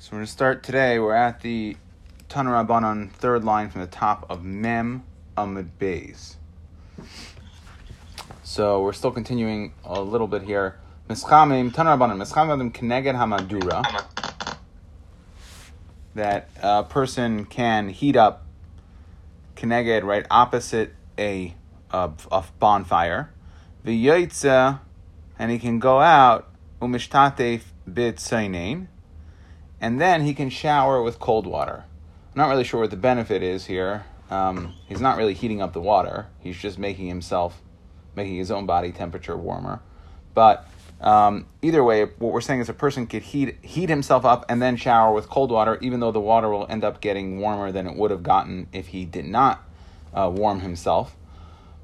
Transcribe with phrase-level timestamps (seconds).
[0.00, 1.00] So we're going to start today.
[1.00, 1.76] We're at the
[2.28, 5.02] Tanarabanan third line from the top of Mem
[5.36, 6.36] Amid Bays.
[8.44, 10.78] So we're still continuing a little bit here.
[11.08, 14.04] Mischamim Tanarabanan Mischamim Keneged Hamadura.
[16.14, 18.46] That a person can heat up
[19.56, 21.56] Keneged right opposite a,
[21.90, 23.32] a, a bonfire.
[23.84, 24.78] V'yoytza,
[25.40, 26.48] and he can go out
[26.80, 27.62] umishtatef
[27.92, 28.20] bit
[29.80, 31.84] and then he can shower with cold water.
[32.34, 34.04] I'm not really sure what the benefit is here.
[34.30, 36.26] Um, he's not really heating up the water.
[36.40, 37.62] He's just making himself,
[38.14, 39.80] making his own body temperature warmer.
[40.34, 40.68] But
[41.00, 44.60] um, either way, what we're saying is a person could heat heat himself up and
[44.60, 47.86] then shower with cold water, even though the water will end up getting warmer than
[47.86, 49.64] it would have gotten if he did not
[50.12, 51.16] uh, warm himself.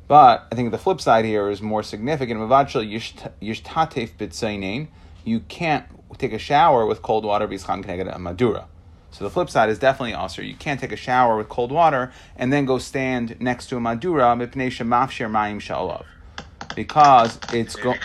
[0.06, 2.38] But I think the flip side here is more significant.
[5.24, 5.86] You can't
[6.18, 8.68] take a shower with cold water bischam keneged a madura.
[9.10, 12.12] So the flip side is definitely also you can't take a shower with cold water
[12.36, 16.04] and then go stand next to a madura mipnei shemafshir mayim shalav
[16.74, 17.98] because it's going.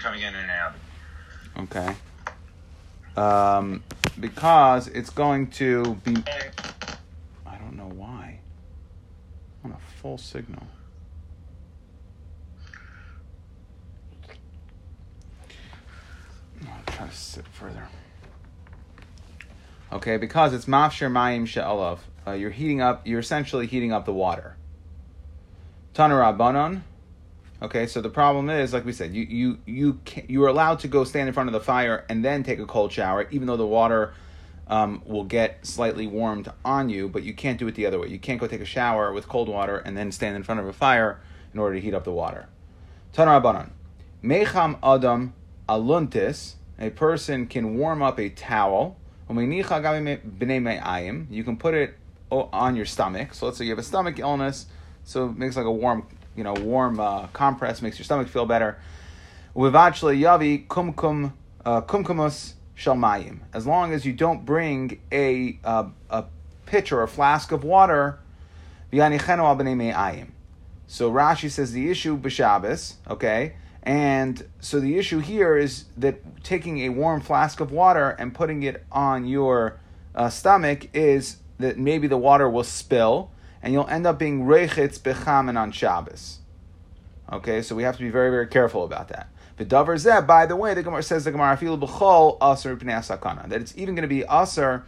[0.00, 0.74] Coming in and out.
[1.58, 1.94] Okay.
[3.16, 3.84] Um,
[4.18, 6.16] because it's going to be.
[7.46, 8.40] I don't know why.
[9.64, 10.66] On a full signal.
[16.66, 17.88] I'll try to sit further.
[19.92, 21.98] Okay, because it's mafshir mayim she'alav.
[22.26, 23.06] Uh, you're heating up.
[23.06, 24.56] You're essentially heating up the water.
[25.94, 26.82] Tanarabanon.
[27.60, 30.80] Okay, so the problem is, like we said, you you you can, you are allowed
[30.80, 33.46] to go stand in front of the fire and then take a cold shower, even
[33.46, 34.14] though the water
[34.66, 38.08] um, will get slightly warmed on you, but you can't do it the other way.
[38.08, 40.66] You can't go take a shower with cold water and then stand in front of
[40.66, 41.20] a fire
[41.52, 42.46] in order to heat up the water.
[43.12, 43.70] Tanarabanon.
[44.22, 45.34] Mecham adam
[45.68, 48.96] aluntis, a person can warm up a towel.
[49.28, 49.34] You
[51.44, 51.94] can put it
[52.30, 53.34] on your stomach.
[53.34, 54.66] So let's say you have a stomach illness,
[55.04, 56.06] so it makes like a warm,
[56.36, 58.78] you know, warm uh, compress, makes your stomach feel better.
[59.54, 61.32] yavi kumkum
[61.64, 62.54] kumkumus.
[63.54, 66.24] As long as you don't bring a uh, a
[66.66, 68.18] pitcher or a flask of water,
[68.90, 68.98] so
[71.10, 76.90] Rashi says the issue b'Shabbos, okay, and so the issue here is that taking a
[76.90, 79.80] warm flask of water and putting it on your
[80.14, 83.30] uh, stomach is that maybe the water will spill
[83.62, 86.38] and you'll end up being rechitz bechamen on Shabbos.
[87.32, 89.28] Okay, so we have to be very, very careful about that.
[89.56, 93.48] The davar zeh, by the way, the Gemara says the Gemara feel b'chol aser sakana
[93.48, 94.84] that it's even going to be aser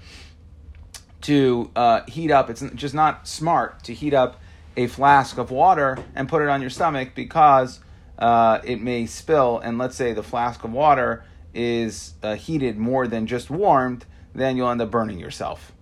[1.22, 2.50] to uh, heat up.
[2.50, 4.40] It's just not smart to heat up
[4.76, 7.80] a flask of water and put it on your stomach because
[8.18, 13.06] uh, it may spill, and let's say the flask of water is uh, heated more
[13.06, 14.04] than just warmed,
[14.34, 15.72] then you'll end up burning yourself.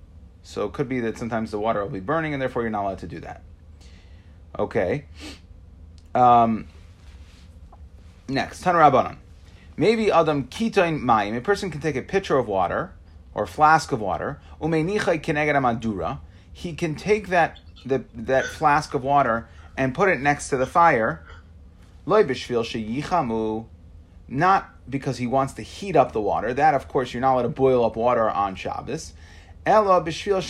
[0.43, 2.85] So it could be that sometimes the water will be burning, and therefore you're not
[2.85, 3.43] allowed to do that.
[4.59, 5.05] Okay.
[6.15, 6.67] Um,
[8.29, 9.17] next, Tanarabanan.
[9.77, 12.93] Maybe Adam Kitain Mayim, a person can take a pitcher of water
[13.35, 16.21] or flask of water, Madura.
[16.53, 20.67] He can take that, the, that flask of water and put it next to the
[20.67, 21.25] fire
[24.29, 26.55] not because he wants to heat up the water.
[26.55, 29.13] That, of course, you're not allowed to boil up water on Shabbos.
[29.65, 30.43] Ella b'shvil.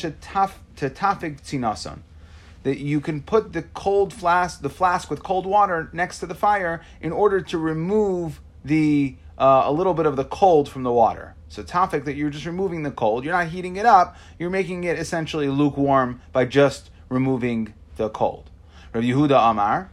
[2.63, 6.35] That you can put the cold flask, the flask with cold water next to the
[6.35, 10.93] fire in order to remove the uh, a little bit of the cold from the
[10.93, 11.35] water.
[11.49, 13.25] So tafik that you're just removing the cold.
[13.25, 14.17] You're not heating it up.
[14.39, 18.51] You're making it essentially lukewarm by just removing the cold.
[18.93, 19.91] Rabbi Yehuda Amar,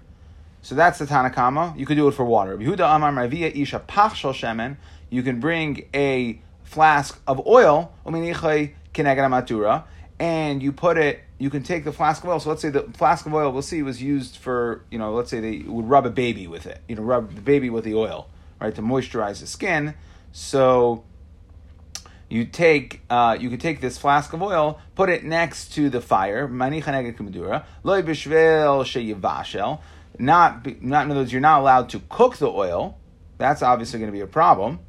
[0.61, 1.77] so that's the Tanakama.
[1.77, 2.57] You could do it for water.
[5.11, 7.91] You can bring a flask of oil,
[10.19, 11.21] and you put it.
[11.37, 12.39] You can take the flask of oil.
[12.39, 15.29] So let's say the flask of oil we'll see was used for you know let's
[15.29, 16.81] say they would rub a baby with it.
[16.87, 18.27] You know, rub the baby with the oil,
[18.59, 19.93] right, to moisturize the skin.
[20.31, 21.05] So
[22.29, 26.01] you take uh, you could take this flask of oil, put it next to the
[26.01, 26.47] fire.
[30.19, 32.97] Not, not in other words, you're not allowed to cook the oil.
[33.37, 34.79] That's obviously going to be a problem.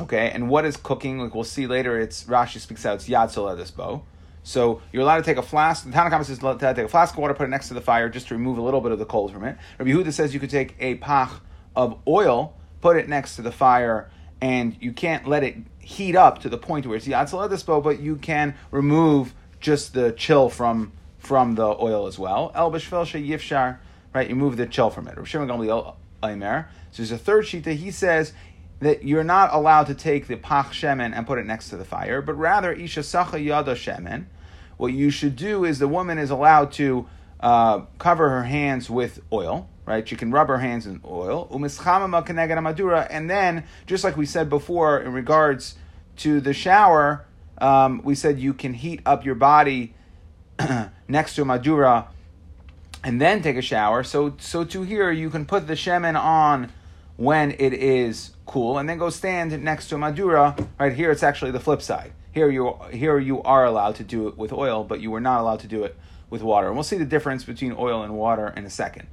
[0.00, 1.20] Okay, and what is cooking?
[1.20, 2.96] Like we'll see later, it's Rashi speaks out.
[2.96, 4.02] It's yad bow.
[4.42, 5.84] So you're allowed to take a flask.
[5.84, 8.08] The Tanakhama says to take a flask of water, put it next to the fire,
[8.08, 9.56] just to remove a little bit of the cold from it.
[9.78, 11.40] Rabbi Yehuda says you could take a pach
[11.76, 16.40] of oil, put it next to the fire, and you can't let it heat up
[16.40, 20.92] to the point where it's yad bow, but you can remove just the chill from
[21.24, 22.52] from the oil as well.
[22.54, 23.78] El b'shvel yifshar,
[24.12, 24.28] right?
[24.28, 25.16] You move the chill from it.
[26.22, 26.68] Aimer.
[26.90, 28.32] So there's a third that he says
[28.80, 31.84] that you're not allowed to take the pach shemen and put it next to the
[31.84, 34.26] fire, but rather isha sacha yada shemen.
[34.76, 37.06] What you should do is the woman is allowed to
[37.40, 40.06] uh, cover her hands with oil, right?
[40.08, 41.48] She can rub her hands in oil.
[41.50, 45.76] And then, just like we said before in regards
[46.16, 47.24] to the shower,
[47.58, 49.94] um, we said you can heat up your body
[51.08, 52.08] next to a madura
[53.04, 54.02] and then take a shower.
[54.02, 56.72] So, so to here, you can put the shemen on
[57.16, 60.56] when it is cool, and then go stand next to a madura.
[60.80, 62.12] Right here, it's actually the flip side.
[62.32, 65.40] Here you here you are allowed to do it with oil, but you were not
[65.40, 65.96] allowed to do it
[66.30, 66.66] with water.
[66.66, 69.06] And we'll see the difference between oil and water in a second.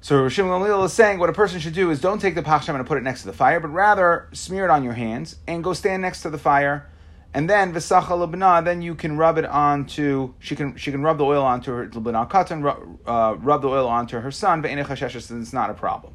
[0.00, 2.76] So Rishim Gamliel is saying what a person should do is don't take the pachsham
[2.76, 5.62] and put it next to the fire, but rather smear it on your hands and
[5.62, 6.86] go stand next to the fire
[7.34, 11.18] and then v'sacha lebna, then you can rub it onto she can she can rub
[11.18, 15.52] the oil onto her lebna katan, uh, rub the oil onto her son, but it's
[15.52, 16.14] not a problem.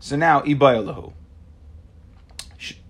[0.00, 1.12] So now ibayalahu.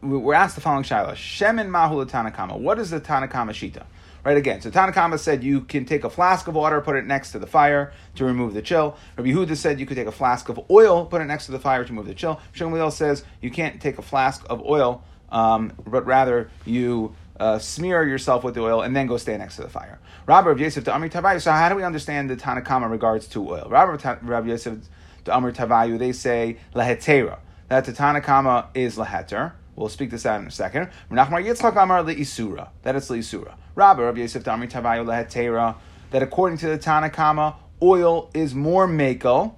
[0.02, 2.58] We're asked the following shaila: Shemin mahu Tanakama.
[2.58, 3.84] What is the Tanakama shita?
[4.24, 4.60] Right again.
[4.60, 7.46] So Tanakama said you can take a flask of water, put it next to the
[7.46, 8.96] fire to remove the chill.
[9.16, 11.58] Rabbi Yehuda said you could take a flask of oil, put it next to the
[11.58, 12.40] fire to remove the chill.
[12.54, 18.06] Shmuel says you can't take a flask of oil, um, but rather you uh, smear
[18.06, 19.98] yourself with the oil, and then go stand next to the fire.
[20.26, 21.40] Rabbi Yosef to Amir Tavayu.
[21.40, 23.66] So how do we understand the Tanakama regards to oil?
[23.68, 24.78] Rabbi Yosef
[25.24, 27.38] to Amir Tavayu, they say lahetera.
[27.68, 29.54] That the Tanakama is laheter.
[29.74, 30.90] We'll speak this out in a second.
[31.10, 32.68] Menachmar Yitzchak Amar leisura.
[32.82, 33.54] That it's leisura.
[33.74, 35.76] Rabbi Yosef to Amir Tavayu lahetera.
[36.10, 39.54] That according to the Tanakama, oil is more makel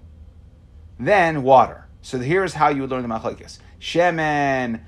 [0.98, 1.86] than water.
[2.02, 3.58] So here's how you would learn the machlekes.
[3.80, 4.80] Shemen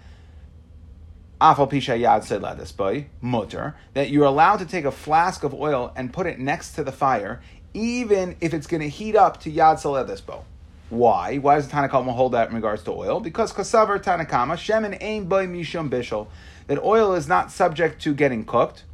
[1.40, 5.92] Afal Pisha Yad said boy, mutter, that you're allowed to take a flask of oil
[5.94, 7.40] and put it next to the fire,
[7.74, 10.44] even if it's going to heat up to Yad Saledesbo.
[10.88, 11.38] Why?
[11.38, 13.20] Why does the Tanakama hold that in regards to oil?
[13.20, 16.28] Because Kasavar Tanakama, Shemin Ain Boy Mishum Bishel,
[16.68, 18.84] that oil is not subject to getting cooked,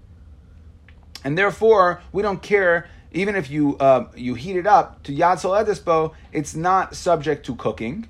[1.22, 5.36] and therefore we don't care even if you uh, you heat it up to Yad
[5.36, 8.08] Saledesbo, it's not subject to cooking,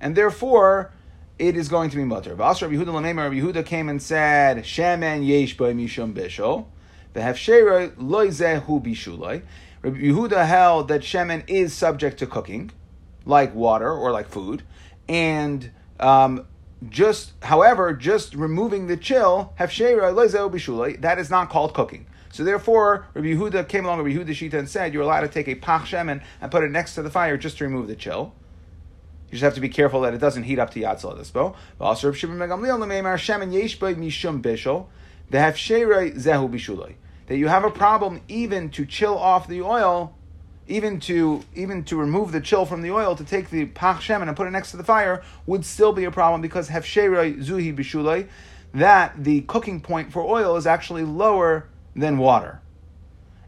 [0.00, 0.92] and therefore
[1.38, 2.36] it is going to be mutter.
[2.36, 6.66] V'asra Yehuda Lamemer, Yehuda came and said, Shemen yesh by mishum bishol,
[7.14, 9.42] v'hefshera loy zehu bishulay.
[9.82, 12.70] Rabbi Yehuda held that shemen is subject to cooking,
[13.24, 14.62] like water or like food,
[15.08, 16.46] and um,
[16.88, 22.06] just, however, just removing the chill, hefshera loy zehu bishulay, that is not called cooking.
[22.30, 25.28] So therefore, Rabbi Yehuda came along with Rabbi Yehuda Shita and said, you're allowed to
[25.28, 27.96] take a pach shemen and put it next to the fire just to remove the
[27.96, 28.34] chill.
[29.32, 31.56] You just have to be careful that it doesn't heat up to Yatzal Dispo.
[31.80, 36.96] Also, Reb Shimon Megamliel Lemeimar Yeshbay Mishum Sheirei Zehu Bishulay.
[37.28, 40.14] That you have a problem even to chill off the oil,
[40.68, 44.28] even to even to remove the chill from the oil, to take the Pach Shemen
[44.28, 47.74] and put it next to the fire would still be a problem because Hefsherei Zuhi
[47.74, 48.28] Bishulay,
[48.74, 52.60] that the cooking point for oil is actually lower than water.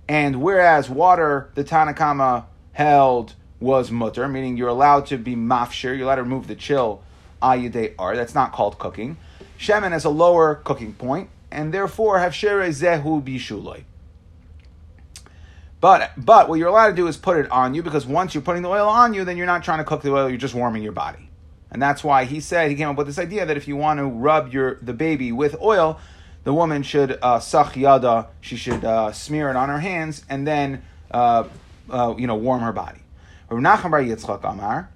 [0.08, 3.34] And whereas water, the Tanakama held
[3.64, 7.02] was mutter, meaning you're allowed to be mafshir, you're allowed to remove the chill
[7.43, 8.14] ayude ar.
[8.14, 9.16] That's not called cooking.
[9.58, 13.84] Shemen has a lower cooking point, and therefore have shere zehu bishuloi.
[15.81, 18.43] But but what you're allowed to do is put it on you because once you're
[18.43, 20.55] putting the oil on you, then you're not trying to cook the oil, you're just
[20.55, 21.28] warming your body.
[21.70, 23.99] And that's why he said he came up with this idea that if you want
[23.99, 26.00] to rub your the baby with oil,
[26.44, 27.40] the woman should uh,
[27.75, 31.44] yada, she should uh, smear it on her hands and then uh,
[31.90, 33.03] uh, you know warm her body.
[33.56, 34.90] Rav Bar Yitzchak Amar.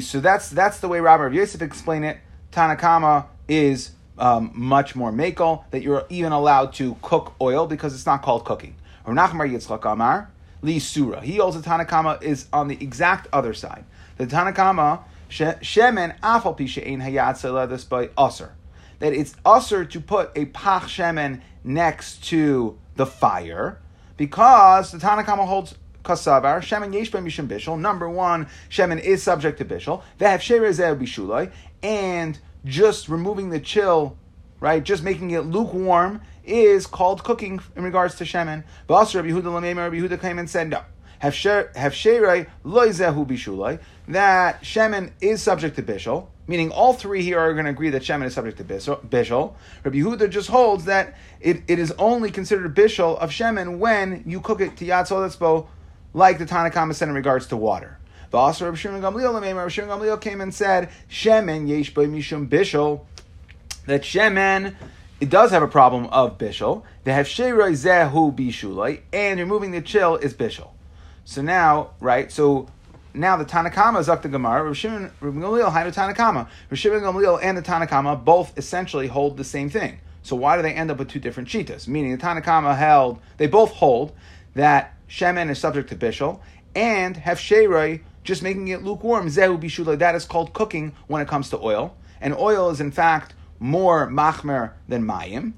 [0.00, 2.18] So that's that's the way Rabbi Rav Yosef explained it.
[2.52, 8.06] Tanakama is um, much more makel that you're even allowed to cook oil because it's
[8.06, 8.76] not called cooking.
[9.06, 10.30] Rav Bar Yitzchak Amar.
[10.62, 11.20] Li Surah.
[11.20, 13.84] He holds the Tanakama is on the exact other side.
[14.16, 18.50] The Tanakama shemen afal pisha ein hayat this by usr.
[19.00, 23.80] That it's usr to put a pach shemen next to the fire
[24.16, 27.78] because the Tanakama holds kasavar shemen yesh mishum bishul.
[27.78, 30.02] Number one, shemen is subject to bishul.
[30.18, 34.16] Sherezer bishulai, and just removing the chill,
[34.60, 34.82] right?
[34.82, 38.64] Just making it lukewarm is called cooking in regards to shemen.
[38.86, 40.82] But also Rabbi Yehuda Lameim Rabbi Yehuda came and said no.
[41.18, 43.78] Have sherei loizehu bishulai
[44.08, 46.28] that shemen is subject to bishul.
[46.48, 49.54] Meaning, all three here are going to agree that shemen is subject to bishul.
[49.84, 54.40] Rabbi Yehuda just holds that it, it is only considered bishul of shemen when you
[54.40, 55.24] cook it to yatzol
[56.14, 57.98] like the Tanakhama said in regards to water.
[58.30, 63.04] The also Rav Shimon Gamliel, Rav Shimon Gamliel came and said, Shemen yesh mishum bishul,
[63.86, 64.74] that Shemen,
[65.20, 66.82] it does have a problem of bishul.
[67.04, 70.70] They have sheiroi zehu bishulai, and removing the chill is bishul.
[71.24, 72.68] So now, right, so
[73.14, 74.64] now the Tanakama is up to Gemara.
[74.64, 76.48] Rav Shimon Rav Gamliel had a.
[76.70, 80.00] Rav Shimon Gamliel and the Tanakama both essentially hold the same thing.
[80.22, 81.86] So why do they end up with two different shitas?
[81.86, 84.12] Meaning the Tanakama held they both hold
[84.54, 86.40] that shemen is subject to bishul
[86.74, 89.26] and have sheiroi just making it lukewarm.
[89.28, 89.98] Zehu bishula.
[89.98, 94.08] That is called cooking when it comes to oil, and oil is in fact more
[94.08, 95.52] machmer than mayim.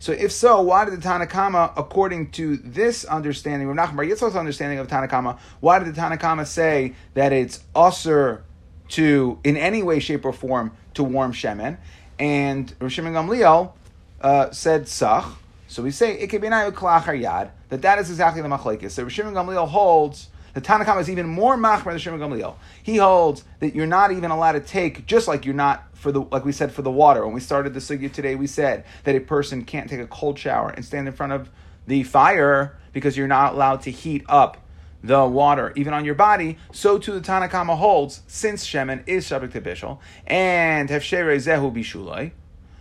[0.00, 4.78] So if so, why did the Tanakama, according to this understanding, Rav Nachman Yitzchak's understanding
[4.78, 8.44] of Tanakama, why did the Tanakama say that it's usher
[8.90, 11.78] to, in any way, shape, or form, to warm shemen?
[12.18, 13.72] And Rav Shimon Gamliel
[14.20, 15.36] uh, said sach.
[15.68, 18.90] So we say it ikebinayu klachar yad that that is exactly the machlekes.
[18.90, 22.56] So Rav Shimon Gamliel holds the Tanakama is even more machmer than Shimon Gamliel.
[22.82, 26.22] He holds that you're not even allowed to take, just like you're not for the
[26.22, 27.24] like we said for the water.
[27.24, 30.38] When we started the sugya today, we said that a person can't take a cold
[30.38, 31.50] shower and stand in front of
[31.86, 34.56] the fire because you're not allowed to heat up
[35.02, 36.58] the water, even on your body.
[36.72, 42.32] So too the Tanakama holds, since Shemen is subject to Bishul, and Hefshere Zehu Bishulai,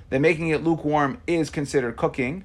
[0.09, 2.43] that making it lukewarm is considered cooking.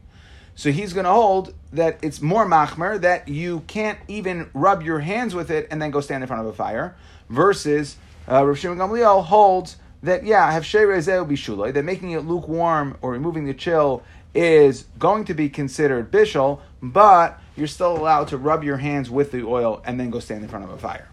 [0.54, 5.00] So he's going to hold that it's more machmer, that you can't even rub your
[5.00, 6.94] hands with it and then go stand in front of a fire,
[7.28, 7.96] versus
[8.30, 13.12] uh, Rav Shimon Gamliel holds that yeah, have sheirezeu bishuloi, that making it lukewarm or
[13.12, 14.02] removing the chill
[14.34, 19.30] is going to be considered bishul, but you're still allowed to rub your hands with
[19.30, 21.08] the oil and then go stand in front of a fire.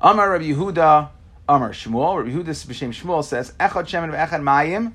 [0.00, 1.08] Amar Rabbi Yehuda,
[1.48, 2.50] Amar Shmuel, Rabbi Yehuda
[2.92, 4.92] Shmuel says, Echad Shemen v'Echad Mayim,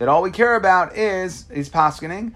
[0.00, 2.32] that all we care about is, is paskening,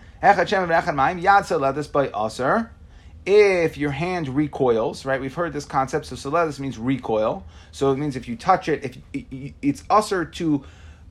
[3.26, 5.18] if your hand recoils, right?
[5.18, 6.04] We've heard this concept.
[6.04, 7.42] So soledis means recoil.
[7.72, 10.62] So it means if you touch it, if it's usher to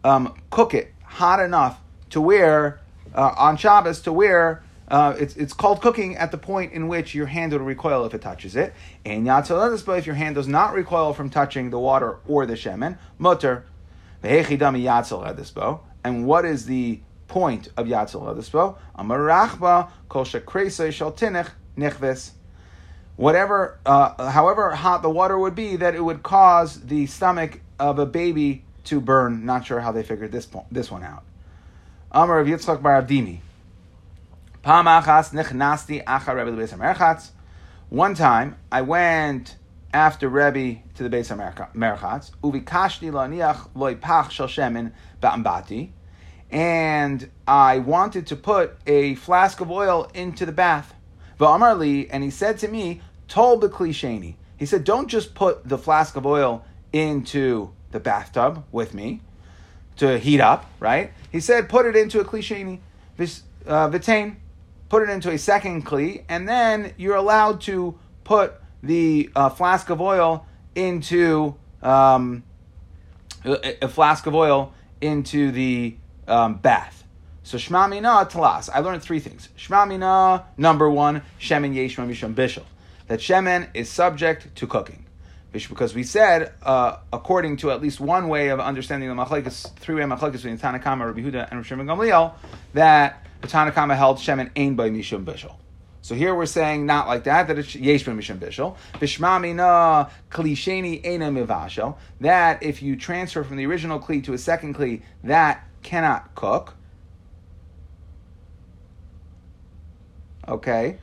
[0.03, 1.81] um, cook it hot enough
[2.11, 2.81] to where
[3.15, 7.15] uh, on Shabbos to where uh, it's, it's called cooking at the point in which
[7.15, 8.75] your hand will recoil if it touches it.
[9.03, 12.53] And yatzoledis, but if your hand does not recoil from touching the water or the
[12.53, 13.65] shemen, mutter.
[16.03, 18.77] And what is the point of yatzoledisbo?
[18.97, 22.31] Amarachba kol shekresa shal tinech nichvis.
[23.15, 27.99] Whatever, uh, however hot the water would be, that it would cause the stomach of
[27.99, 29.45] a baby to burn.
[29.45, 31.23] Not sure how they figured this this one out.
[32.11, 33.39] Amar of Yitzchak Bar Avdimi.
[37.89, 39.57] One time, I went
[39.93, 42.31] after Rebbe to the base of Merchatz.
[42.43, 45.91] Uvikashni laniach loy pach shel shemen ba'ambati.
[46.51, 50.93] And I wanted to put a flask of oil into the bath.
[51.39, 54.35] Va'amar and he said to me, told the klisheni.
[54.57, 59.21] He said, don't just put the flask of oil into the bathtub with me
[59.97, 61.11] to heat up, right?
[61.31, 62.79] He said, put it into a klisheni,
[63.65, 64.35] uh, vitain,
[64.89, 69.89] put it into a second kli, and then you're allowed to put the uh, flask
[69.89, 72.43] of oil into um,
[73.45, 75.95] a, a, flask of oil into the
[76.27, 77.03] um, bath.
[77.43, 78.69] So Shema Mina Talas.
[78.73, 79.49] I learned three things.
[79.55, 82.63] Shema Mina, number one, Shemen Yeshma Misham Bishel.
[83.07, 85.05] That Shemen is subject to cooking.
[85.51, 90.01] Because we said, uh, according to at least one way of understanding the Machlekes, three-way
[90.01, 92.33] Machlekes between Tanakama, Rabbi Huda, and Rabbi Shimon Gamliel,
[92.73, 95.53] that the Tanakama held Shemen Ein by Mishum Bishel.
[96.03, 98.75] So here we're saying not like that, that it's Yesh Mishum Bishel.
[98.95, 101.95] Bishma Mina Klisheni Eina Mivashel.
[102.19, 106.75] That if you transfer from the original Kli to a second Kli, that cannot cook.
[110.45, 110.97] Okay.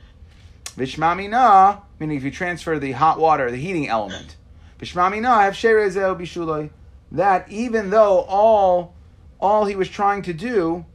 [0.77, 4.35] Vishmamina, meaning if you transfer the hot water, the heating element.
[4.79, 6.69] Vishmamina, have sherezeo bishuloi.
[7.11, 8.93] That even though all
[9.39, 10.85] all he was trying to do,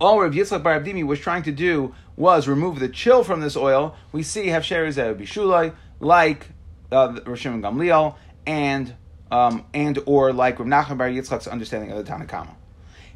[0.00, 3.96] all Rav Yitzchak Bar was trying to do was remove the chill from this oil,
[4.12, 6.48] we see have sherezeo bishuloi, like
[6.92, 8.16] uh, Shimon Gamliel,
[8.46, 8.94] and
[9.30, 12.54] um, and or like Rav Nachman Bar Yitzchak's understanding of the Tanakama.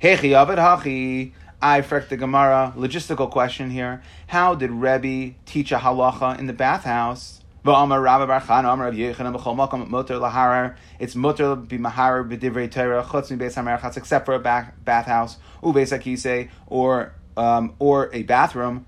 [0.03, 1.33] Hechi avid hachi.
[1.61, 2.73] I freck the Gemara.
[2.77, 4.01] Logistical question here.
[4.29, 7.41] How did Rebbe teach a halacha in the bathhouse?
[7.65, 7.75] It's
[11.17, 18.85] mutter b'maharer b'divrei Torah except for a bathhouse akise or um, or a bathroom.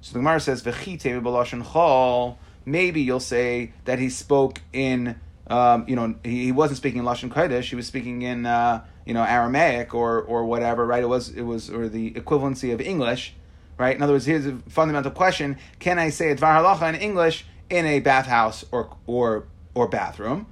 [0.00, 2.36] So the Gemara says v'chite b'lashon chol.
[2.64, 7.04] Maybe you'll say that he spoke in um, you know he, he wasn't speaking in
[7.04, 7.64] lashon kodesh.
[7.70, 11.02] He was speaking in uh, you know Aramaic or or whatever, right?
[11.02, 13.34] It was it was or the equivalency of English,
[13.78, 13.94] right?
[13.94, 17.44] In other words, here's a fundamental question: Can I say a dvar halacha in English
[17.70, 20.46] in a bathhouse or or or bathroom?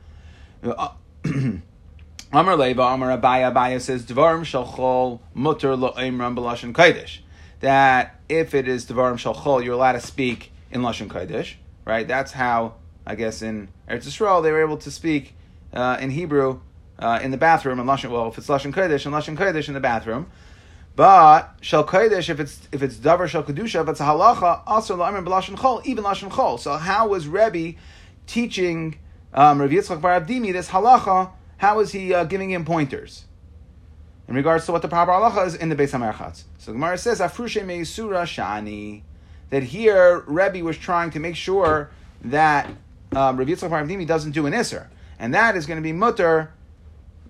[0.63, 0.91] Uh,
[2.33, 7.19] Amar Leva, Amar Abaya, Abaya says dvarim shalchol mutter lo'imram b'lashon kodesh.
[7.61, 12.07] That if it is dvarim shalchol, you're allowed to speak in lashon kodesh, right?
[12.07, 12.75] That's how
[13.07, 15.35] I guess in Eretz Yisrael, they were able to speak
[15.73, 16.61] uh, in Hebrew
[16.99, 18.11] uh, in the bathroom and lashon.
[18.11, 20.31] Well, if it's lashon kodesh and lashon kodesh in the bathroom,
[20.97, 24.97] but shel kodesh if it's if it's davar shel kedusha, if it's a halacha, also
[24.97, 26.59] la'amrim b'lashon chol, even lashon chol.
[26.59, 27.79] So how was Rebbe
[28.27, 28.99] teaching
[29.33, 31.33] um, Rav Yitzchak Bar Abdimi this halacha?
[31.59, 33.25] How was he uh, giving him pointers?
[34.31, 36.45] In regards to what the proper halacha is in the Beis Hamerchatz.
[36.59, 39.03] So the Gemara says, Afrushe meisura shani,
[39.51, 41.91] that here Rebbe was trying to make sure
[42.23, 42.67] that
[43.13, 44.89] um, Rav Yitzchak Bar doesn't do an iser.
[45.19, 46.53] And that is going to be mutter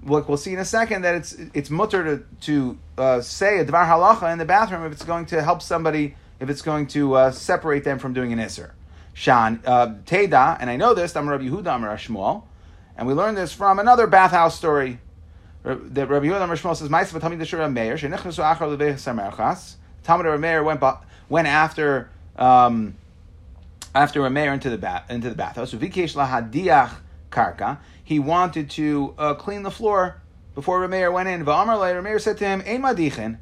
[0.02, 3.64] Look, we'll see in a second that it's it's mutter to, to uh, say a
[3.64, 7.14] dvar halacha in the bathroom if it's going to help somebody, if it's going to
[7.14, 8.74] uh, separate them from doing an iser.
[9.12, 11.14] Shan uh, Teda, and I know this.
[11.16, 12.42] I'm Rabbi Yehuda, I'm
[12.96, 15.00] and we learned this from another bathhouse story.
[15.62, 19.74] That Rabbi Yehuda Amar Shmuel says, "Ma'asav Talmid Shura Meir shenichnasu achar leveich samerchas."
[20.04, 20.82] Talmud Rabbi Meir went
[21.28, 22.94] went after um,
[23.94, 25.72] after Rameir into the bath into the bathhouse.
[25.74, 26.94] Vikesh lahadiach
[27.30, 27.78] karka
[28.10, 30.20] he wanted to uh, clean the floor
[30.56, 31.44] before Rameir went in.
[31.44, 33.38] Va'amar Rameir said to him, Ein madichin.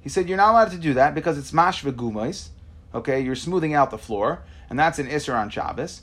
[0.00, 2.48] He said, You're not allowed to do that because it's mash v'gumais.
[2.92, 6.00] Okay, you're smoothing out the floor, and that's an Isser on Shabbos.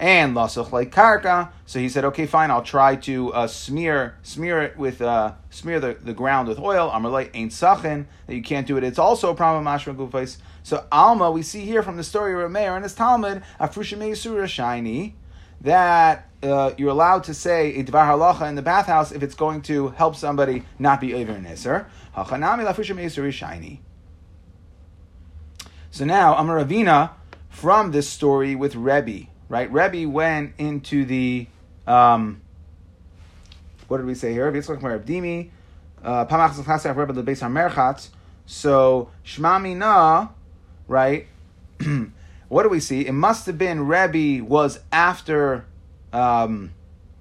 [0.00, 1.52] And lasuch like karka.
[1.66, 5.78] So he said, okay, fine, I'll try to uh, smear smear it with uh, smear
[5.78, 6.90] the, the ground with oil.
[6.90, 8.82] Amalei ain't sachin that you can't do it.
[8.82, 10.38] It's also a problem mashma gufais.
[10.62, 14.46] So Alma, we see here from the story of Rameir and his Talmud, afrushim surah
[14.46, 15.16] shiny
[15.60, 19.60] that uh, you're allowed to say a dvar halacha in the bathhouse if it's going
[19.60, 21.86] to help somebody not be over niser.
[22.16, 23.82] Hachanami lafushim shiny.
[25.90, 27.10] So now Amaravina
[27.50, 29.70] from this story with Rebbe, right?
[29.70, 31.46] Rebbe went into the
[31.86, 32.40] um,
[33.88, 34.46] what did we say here?
[36.02, 36.24] Uh,
[38.46, 40.30] So Shmamina,
[40.88, 41.26] right?
[42.48, 43.06] what do we see?
[43.06, 45.66] It must have been Rebbe was after.
[46.12, 46.72] Um,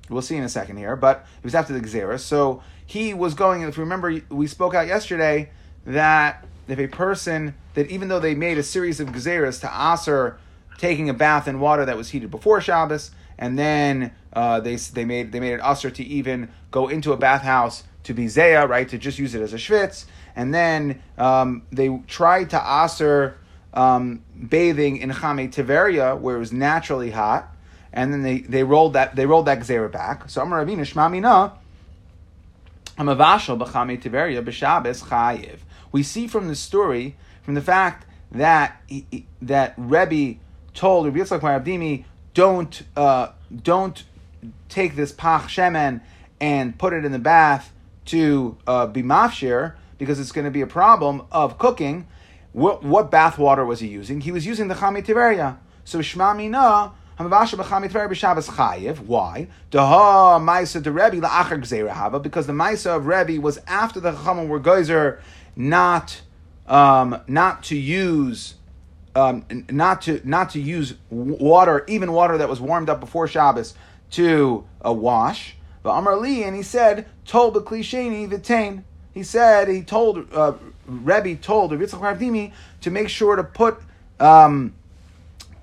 [0.10, 2.20] we'll see in a second here, but it was after the Xeris.
[2.20, 3.64] So he was going.
[3.64, 5.50] If you remember, we spoke out yesterday
[5.86, 10.38] that if a person that even though they made a series of Xeris to Aser
[10.80, 15.06] taking a bath in water that was heated before Shabbos, and then uh, they they
[15.06, 18.90] made they made it Aser to even go into a bathhouse to be Zaya, right,
[18.90, 23.38] to just use it as a schwitz, and then um, they tried to Aser
[23.74, 27.56] um, bathing in Chame Tiveria, where it was naturally hot,
[27.94, 30.30] and then they, they rolled that they rolled that gzera back.
[30.30, 31.54] So Amar Ravina Shmamina.
[35.92, 38.82] We see from the story, from the fact that
[39.42, 40.40] that Rebbe
[40.74, 43.30] told Rabbi Yitzchak Abdimi, don't uh,
[43.64, 44.04] don't
[44.70, 46.02] take this pach shemen
[46.40, 47.74] and put it in the bath
[48.06, 52.08] to uh, be mafshir because it's going to be a problem of cooking.
[52.54, 54.22] What, what bath water was he using?
[54.22, 55.58] He was using the Chami Tiveria.
[55.86, 59.06] So Shma Mina, Hamavasha b'Chami Tiveria b'Shabbos Chayiv.
[59.06, 59.48] Why?
[59.70, 60.74] Because
[62.48, 65.22] the Maisa of Rebbe was after the Chachamim were geyser
[65.56, 66.22] not,
[66.68, 68.56] um, not to use
[69.20, 73.74] um, not to not to use water, even water that was warmed up before Shabbos,
[74.12, 75.56] to a wash.
[75.84, 78.84] But Amar Li, and he said, told the klisheni vitain.
[79.14, 80.54] He said he told uh,
[80.86, 83.80] Rebbe told Yitzchak Ravdimi to make sure to put
[84.20, 84.74] um,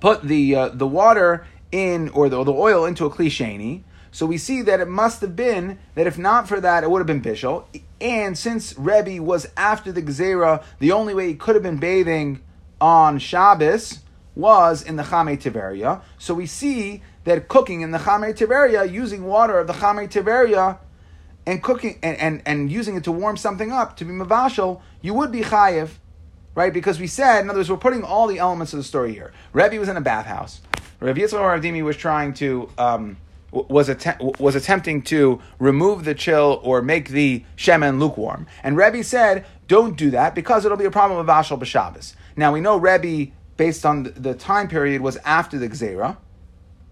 [0.00, 3.82] put the uh, the water in or the, the oil into a klisheni.
[4.10, 7.00] So we see that it must have been that if not for that, it would
[7.00, 7.66] have been bishul.
[8.00, 12.40] And since Rebbe was after the gezerah, the only way he could have been bathing
[12.80, 14.00] on Shabbos
[14.34, 16.02] was in the Chame Tiveria.
[16.18, 20.78] So we see that cooking in the Chame Tiveria, using water of the Chame Tiveria,
[21.46, 25.14] and cooking and, and, and using it to warm something up to be mavashal, you
[25.14, 25.90] would be chayiv,
[26.54, 26.74] right?
[26.74, 29.32] Because we said, in other words, we're putting all the elements of the story here.
[29.52, 30.60] Rebbe was in a bathhouse.
[30.98, 33.16] Rabbi Yitzchak Ravdimi was trying to um,
[33.52, 39.04] was att- was attempting to remove the chill or make the shemen lukewarm, and Rebbe
[39.04, 42.76] said, "Don't do that because it'll be a problem of Ashal b'Shabbos." Now we know
[42.76, 46.16] Rebbe, based on the time period, was after the Gzera,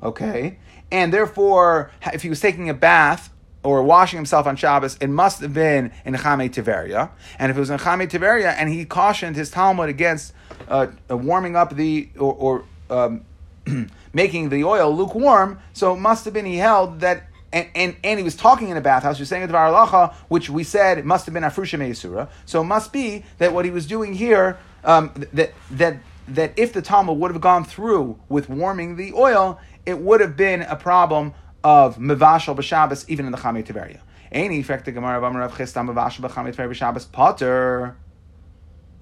[0.03, 0.59] okay,
[0.91, 3.33] and therefore, if he was taking a bath
[3.65, 7.11] or washing himself on Shabbos, it must have been in Chame Tiveria.
[7.39, 10.35] And if it was in Chame Tiveria, and he cautioned his Talmud against
[10.69, 13.25] uh, uh, warming up the or, or um,
[14.13, 17.25] making the oil lukewarm, so it must have been he held that.
[17.53, 19.17] And, and, and he was talking in a bathhouse.
[19.17, 22.29] He was saying a Alacha, which we said must have been Afrusha Meisura.
[22.47, 26.73] So it must be that what he was doing here, um, that that that if
[26.73, 30.77] the Talmud would have gone through with warming the oil, it would have been a
[30.77, 34.01] problem of mevashal b'Shabbos even in the Chamei Tiveria.
[34.33, 37.97] Any effect the Gemara of Amarav Chistam mevashal b'Chamei Tiveria b'Shabbos potter.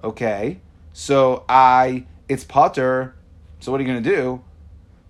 [0.02, 0.60] Okay,
[0.92, 3.14] so I it's potter.
[3.60, 4.42] So what are you going to do?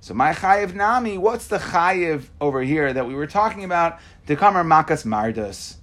[0.00, 3.98] So my chayiv nami, what's the chayiv over here that we were talking about?
[4.26, 5.76] Dekamar makas mardus.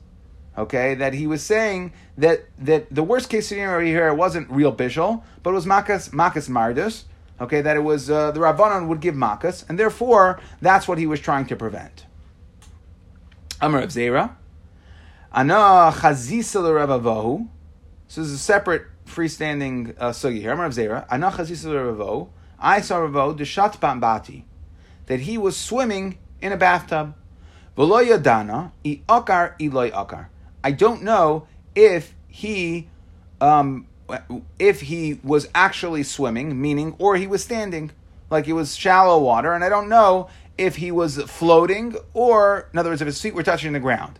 [0.58, 5.24] Okay, that he was saying that that the worst case scenario here wasn't real bishul,
[5.44, 7.04] but it was makas makas mardus.
[7.40, 11.08] Okay, that it was uh, the rabbanon would give makas, and therefore that's what he
[11.08, 12.06] was trying to prevent.
[13.62, 14.36] Amar of Zera,
[15.32, 17.48] ana chazisa l'ravavu.
[18.08, 20.52] So this is a separate freestanding uh, sugi here.
[20.52, 22.30] Amar of Zera, ana chazisa l'ravavu.
[22.60, 24.44] I saw Ravo deshat bambati,
[25.06, 27.16] that he was swimming in a bathtub.
[27.78, 30.28] V'lo yadana i akar iloy akar.
[30.64, 32.90] I don't know if he,
[33.42, 33.88] um,
[34.58, 37.92] if he was actually swimming, meaning, or he was standing,
[38.30, 42.80] like it was shallow water, and I don't know if he was floating, or in
[42.80, 44.20] other words, if his feet were touching the ground.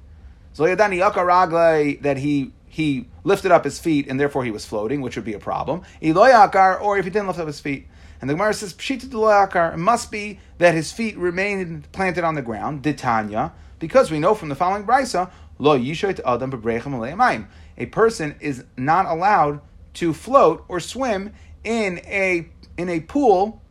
[0.54, 5.26] So that he he lifted up his feet and therefore he was floating, which would
[5.26, 5.82] be a problem.
[6.02, 7.88] Iloy akar, or if he didn't lift up his feet.
[8.22, 12.42] And the Gemara says, Pshita It must be that his feet remained planted on the
[12.42, 17.46] ground, Ditanya, because we know from the following brisa, Lo Yishoit Adam Bebrechem
[17.78, 19.62] A person is not allowed
[19.96, 23.62] to float or swim in a in a pool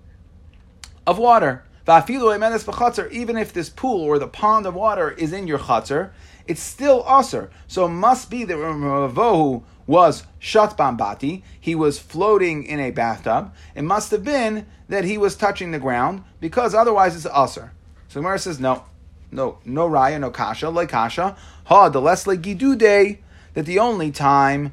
[1.06, 1.64] of water.
[1.88, 6.10] Even if this pool or the pond of water is in your chatzar,
[6.46, 7.48] it's still usr.
[7.66, 13.54] So it must be that Ravohu was Shat Bambati, he was floating in a bathtub.
[13.74, 17.72] It must have been that he was touching the ground, because otherwise it's Aser.
[18.08, 18.84] So Gemara says, no,
[19.30, 21.36] no, no Raya, no Kasha, like Kasha.
[21.68, 23.18] Ha, the less like Gidude,
[23.54, 24.72] that the only time,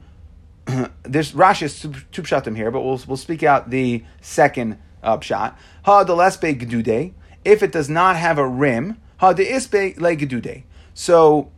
[1.03, 5.55] there's Rashi is two pshatim here, but we'll, we'll speak out the second uh, pshat.
[5.83, 7.13] Ha, the less be Gidude,
[7.45, 10.63] if it does not have a rim, ha, the isbe le Gidude.
[10.93, 11.51] So,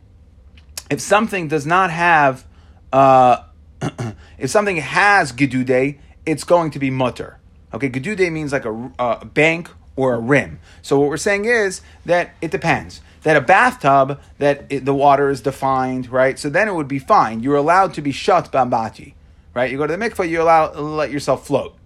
[0.90, 2.44] if something does not have
[2.92, 3.44] uh,
[4.38, 7.38] if something has gedude, it's going to be mutter.
[7.72, 10.58] Okay, gedude means like a, a bank or a rim.
[10.82, 13.00] So what we're saying is that it depends.
[13.22, 16.38] That a bathtub, that it, the water is defined, right?
[16.38, 17.40] So then it would be fine.
[17.40, 19.14] You're allowed to be shut bambati,
[19.54, 19.70] right?
[19.70, 21.76] You go to the mikvah, you allow let yourself float.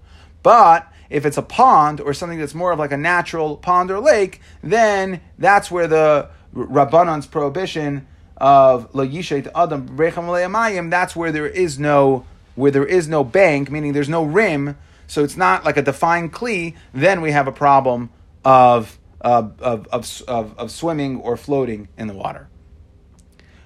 [0.42, 4.00] But if it's a pond or something that's more of like a natural pond or
[4.00, 11.46] lake, then that's where the rabbanon's prohibition of lo yishet adam brechem that's where there
[11.46, 15.76] is no where there is no bank, meaning there's no rim, so it's not like
[15.76, 16.74] a defined kli.
[16.92, 18.10] Then we have a problem
[18.44, 19.86] of of, of,
[20.26, 22.48] of, of, swimming or floating in the water.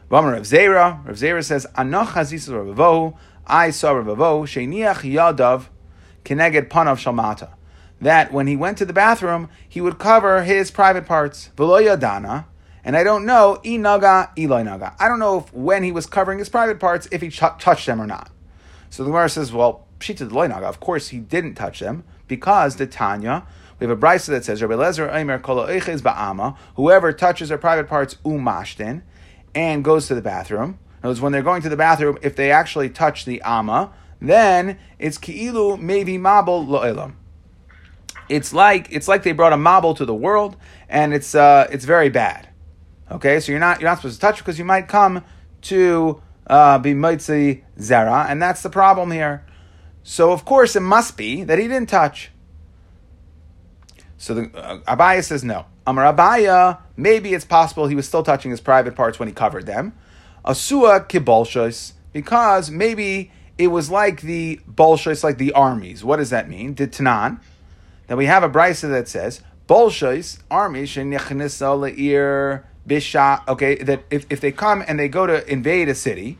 [0.08, 2.16] Rav Zera, Rav Zera says, Anoch
[3.48, 5.66] I saw Ravo, Sheiniach Yadav,
[6.24, 7.50] Keneged Panav Shalmata.
[8.00, 11.50] That when he went to the bathroom, he would cover his private parts.
[11.56, 12.44] Velo Yadana,
[12.84, 14.92] and I don't know, inaga, Eloi.
[15.00, 17.86] I don't know if when he was covering his private parts, if he ch- touched
[17.86, 18.30] them or not.
[18.90, 20.66] So the Gemara says, well, pshita naga.
[20.66, 23.46] Of course, he didn't touch them because the Tanya.
[23.78, 27.88] We have a brisa that says, Rabbi Lezer Eimer Kolo Ba'ama, whoever touches their private
[27.88, 29.02] parts umashtin
[29.54, 30.78] and goes to the bathroom.
[31.04, 35.18] In when they're going to the bathroom, if they actually touch the ama, then it's
[35.18, 37.14] ki'ilu maybe mabel lo'elam.
[38.28, 40.56] It's like it's like they brought a mabel to the world,
[40.88, 42.48] and it's uh, it's very bad.
[43.10, 45.22] Okay, so you're not you're not supposed to touch because you might come
[45.62, 49.46] to uh, be mitzi zera, and that's the problem here.
[50.02, 52.30] So of course it must be that he didn't touch.
[54.18, 55.66] So the uh, Abaya says no.
[55.86, 59.66] Amar Abaya, maybe it's possible he was still touching his private parts when he covered
[59.66, 59.92] them.
[60.44, 66.04] Asua kibolshos, because maybe it was like the bolshos, like the armies.
[66.04, 66.74] What does that mean?
[66.74, 67.40] Did Tanan?
[68.06, 74.26] That we have a brisa that says bolshos armies shenichnisal leir Bisha, okay, that if,
[74.30, 76.38] if they come and they go to invade a city,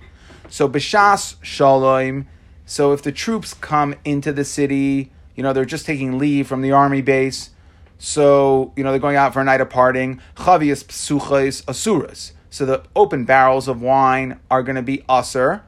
[0.49, 2.29] so Bishas Shalom,
[2.65, 6.63] so if the troops come into the city, you know, they're just taking leave from
[6.63, 7.51] the army base,
[7.99, 12.33] so, you know, they're going out for a night of partying, Chavias Psuchais Asuras.
[12.51, 15.63] So the open barrels of wine are going to be Asur,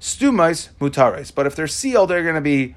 [0.00, 1.34] Stumais Mutares.
[1.34, 2.76] But if they're sealed, they're going to be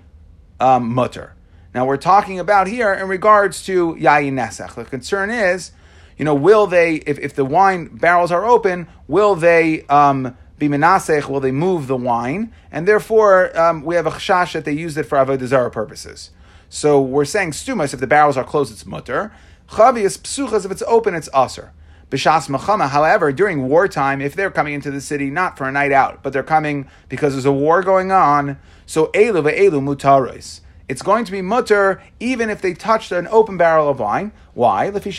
[0.60, 1.34] um, Mutter.
[1.74, 4.76] Now we're talking about here in regards to Yayin Nesach.
[4.76, 5.72] The concern is
[6.20, 10.68] you know, will they, if, if the wine barrels are open, will they um, be
[10.68, 12.54] menasech, will they move the wine?
[12.72, 16.32] And therefore, um, we have a chash that they use it for avodah purposes.
[16.70, 19.32] So we're saying stumas, if the barrels are closed, it's mutter.
[19.70, 21.74] Chavias psuchas, if it's open, it's aser.
[22.10, 25.92] B'shas machama, however, during wartime, if they're coming into the city not for a night
[25.92, 31.04] out, but they're coming because there's a war going on, so elu ve'elu mutaris it's
[31.04, 34.32] going to be mutter even if they touched an open barrel of wine.
[34.56, 34.90] Why?
[34.90, 35.18] Because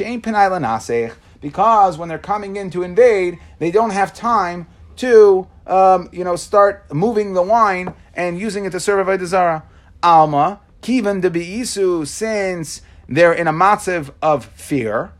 [1.98, 6.92] when they're coming in to invade, they don't have time to um, you know start
[6.92, 9.62] moving the wine and using it to serve a zara.
[10.02, 15.12] Alma kivan de beisu since they're in a matziv of fear.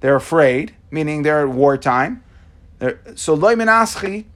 [0.00, 2.22] They're afraid, meaning they're at wartime.
[2.78, 4.26] They're, so loy menaschi,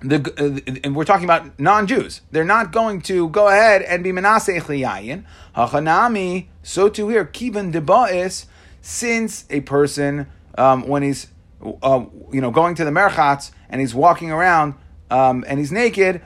[0.00, 2.22] the, uh, and we're talking about non-Jews.
[2.30, 5.24] They're not going to go ahead and be menaseh chliyayin.
[5.56, 8.46] Hachanami, so to here, kivan deba'is,
[8.80, 10.26] since a person,
[10.58, 11.28] um, when he's,
[11.82, 14.74] uh, you know, going to the merchatz and he's walking around
[15.12, 16.22] um, and he's naked,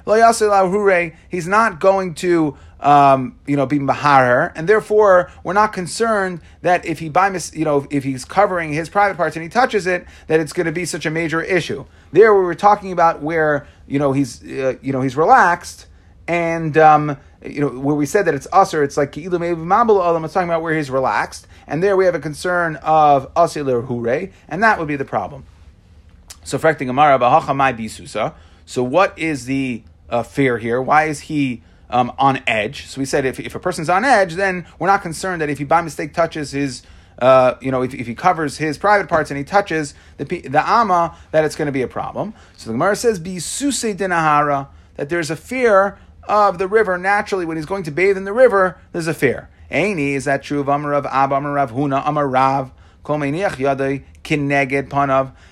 [1.28, 6.84] he's not going to um, you know, be maharer, and therefore we're not concerned that
[6.86, 9.86] if he by mis- you know, if he's covering his private parts and he touches
[9.86, 11.84] it, that it's going to be such a major issue.
[12.12, 15.86] There, we were talking about where you know he's uh, you know he's relaxed,
[16.28, 20.62] and um, you know where we said that it's usher, it's like it's talking about
[20.62, 24.88] where he's relaxed, and there we have a concern of asilir hure, and that would
[24.88, 25.44] be the problem.
[26.44, 28.34] So, frekting Gemara b'hachamai bisusa.
[28.66, 30.82] So, what is the uh, fear here?
[30.82, 32.86] Why is he um, on edge.
[32.86, 35.58] So we said if, if a person's on edge, then we're not concerned that if
[35.58, 36.82] he by mistake touches his,
[37.20, 40.68] uh, you know, if, if he covers his private parts and he touches the the
[40.68, 42.34] ama, that it's going to be a problem.
[42.56, 47.44] So the Gemara says, "Be suse dinahara," that there's a fear of the river naturally
[47.44, 48.78] when he's going to bathe in the river.
[48.92, 49.48] There's a fear.
[49.70, 52.70] Aini is that true of Amarav Ab Amarav Huna Amarav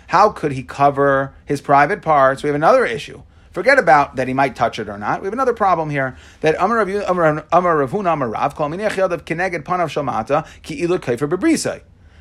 [0.08, 2.42] How could he cover his private parts?
[2.42, 3.22] We have another issue.
[3.52, 5.20] Forget about that he might touch it or not.
[5.20, 6.56] We have another problem here that.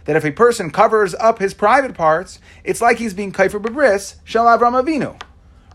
[0.06, 4.18] That if a person covers up his private parts, it's like he's being Kaifer Bebris
[4.24, 5.20] Shal Avram Avinu,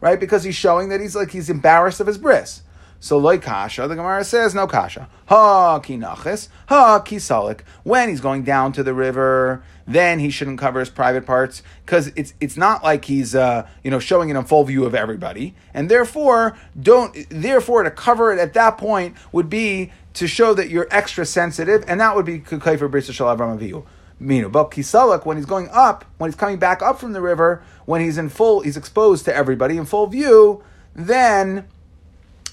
[0.00, 0.20] right?
[0.20, 2.62] Because he's showing that he's like he's embarrassed of his bris.
[3.00, 5.08] So loy kasha, the Gemara says no kasha.
[5.26, 7.60] Ha kinachis, ha kisalik.
[7.84, 12.08] When he's going down to the river, then he shouldn't cover his private parts because
[12.16, 15.54] it's it's not like he's uh, you know showing it in full view of everybody,
[15.72, 20.68] and therefore don't therefore to cover it at that point would be to show that
[20.68, 23.84] you're extra sensitive, and that would be kukayfer brisa shal avram avihu.
[24.20, 24.50] Minu.
[24.50, 28.00] But kisalak, when he's going up, when he's coming back up from the river, when
[28.00, 30.64] he's in full, he's exposed to everybody in full view,
[30.96, 31.68] then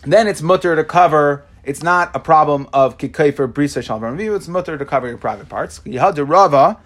[0.06, 1.46] then it's mutter to cover.
[1.64, 5.80] It's not a problem of kikayfer brisa shalvam It's mutter to cover your private parts.
[5.80, 6.80] Yihad Rava,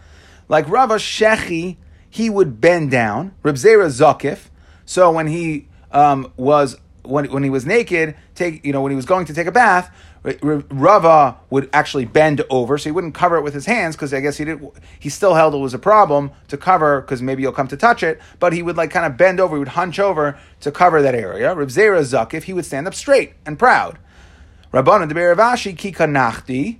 [0.47, 1.77] like Rava Shechi,
[2.09, 3.35] he would bend down.
[3.43, 4.49] Reb Zera Zakif.
[4.85, 8.95] So when he um, was when, when he was naked, take you know when he
[8.95, 13.37] was going to take a bath, Rava would actually bend over, so he wouldn't cover
[13.37, 14.59] it with his hands because I guess he did.
[14.99, 18.03] He still held it was a problem to cover because maybe you'll come to touch
[18.03, 18.19] it.
[18.39, 21.15] But he would like kind of bend over, he would hunch over to cover that
[21.15, 21.55] area.
[21.55, 23.97] Reb Zera Zakif, he would stand up straight and proud.
[24.73, 26.79] Rabbanan de Ravashi Kika Nachdi.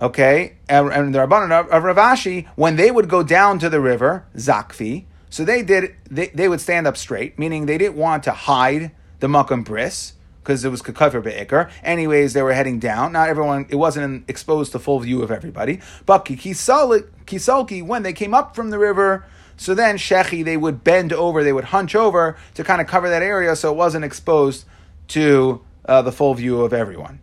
[0.00, 4.24] Okay, and, and the Rabbanan of Ravashi, when they would go down to the river,
[4.36, 8.32] Zakfi, so they did, they, they would stand up straight, meaning they didn't want to
[8.32, 11.70] hide the Makam Bris because it was kakaver be'ikar.
[11.82, 13.12] Anyways, they were heading down.
[13.12, 15.80] Not everyone, it wasn't exposed to full view of everybody.
[16.04, 19.24] But kisalki, when they came up from the river,
[19.56, 23.08] so then shechi, they would bend over, they would hunch over to kind of cover
[23.08, 24.64] that area so it wasn't exposed
[25.08, 27.20] to uh, the full view of everyone.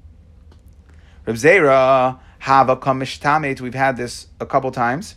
[1.25, 5.15] Reb Zera, have a kamishtamet, we've had this a couple times.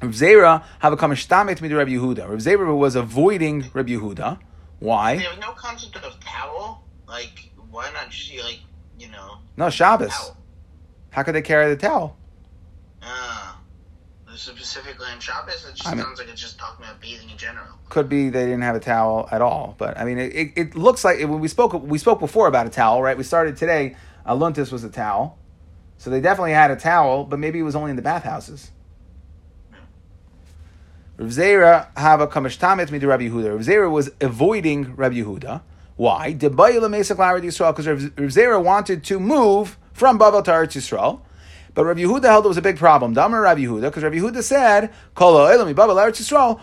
[0.00, 2.28] Reb Zera, have a kamishtamet mid Reb Yehuda.
[2.28, 4.38] Reb Zera was avoiding Reb Yehuda.
[4.78, 5.18] Why?
[5.18, 6.81] There was no concept of towel.
[7.12, 8.60] Like, why not just like
[8.98, 9.36] you know?
[9.58, 10.08] No Shabbos.
[10.08, 10.36] Towel?
[11.10, 12.16] How could they carry the towel?
[13.02, 13.52] Uh,
[14.34, 17.36] specifically on Shabbos, it just I mean, sounds like it's just talking about bathing in
[17.36, 17.66] general.
[17.90, 20.74] Could be they didn't have a towel at all, but I mean, it, it, it
[20.74, 23.18] looks like when we spoke we spoke before about a towel, right?
[23.18, 23.94] We started today.
[24.26, 25.38] Aluntis was a towel,
[25.98, 28.70] so they definitely had a towel, but maybe it was only in the bathhouses.
[31.18, 33.50] Rav Zera have a kamishtamet midi Rabbi Yehuda.
[33.52, 35.60] Rav Zera was avoiding Rabbi Yehuda.
[35.96, 36.32] Why?
[36.34, 36.78] Because Rav
[37.38, 41.20] Zera wanted to move from Babel to Eretz Yisrael.
[41.74, 43.14] But Rabbi Yehuda held it was a big problem.
[43.14, 44.90] Damar Rabbi Yehuda, because Rabbi Yehuda said,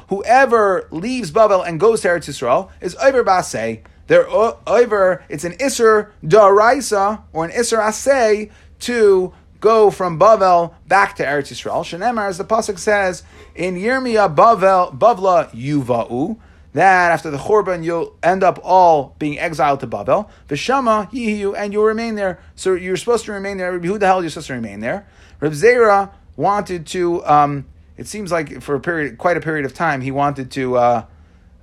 [0.10, 3.82] whoever leaves Babel and goes to Eretz Yisrael is over basei.
[4.06, 10.76] They're uh, over, it's an Isser Daraisa or an Isser Asay to go from Babel
[10.88, 11.84] back to Eretz Yisrael.
[11.84, 13.24] Shenemar, as the Pasuk says,
[13.56, 16.38] in Yirmiyah Bavel, Bavla Yuva'u,
[16.74, 20.30] that after the Churban you'll end up all being exiled to Babel.
[20.48, 22.40] Vishama Yihiyu, and you'll remain there.
[22.56, 23.78] So you're supposed to remain there.
[23.78, 25.08] Who the hell are you're supposed to remain there?
[25.40, 27.26] Reb Zera wanted to.
[27.26, 27.66] Um,
[27.98, 31.06] it seems like for a period, quite a period of time, he wanted to uh,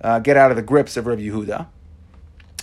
[0.02, 1.66] uh, get out of the grips of Reb Yehuda.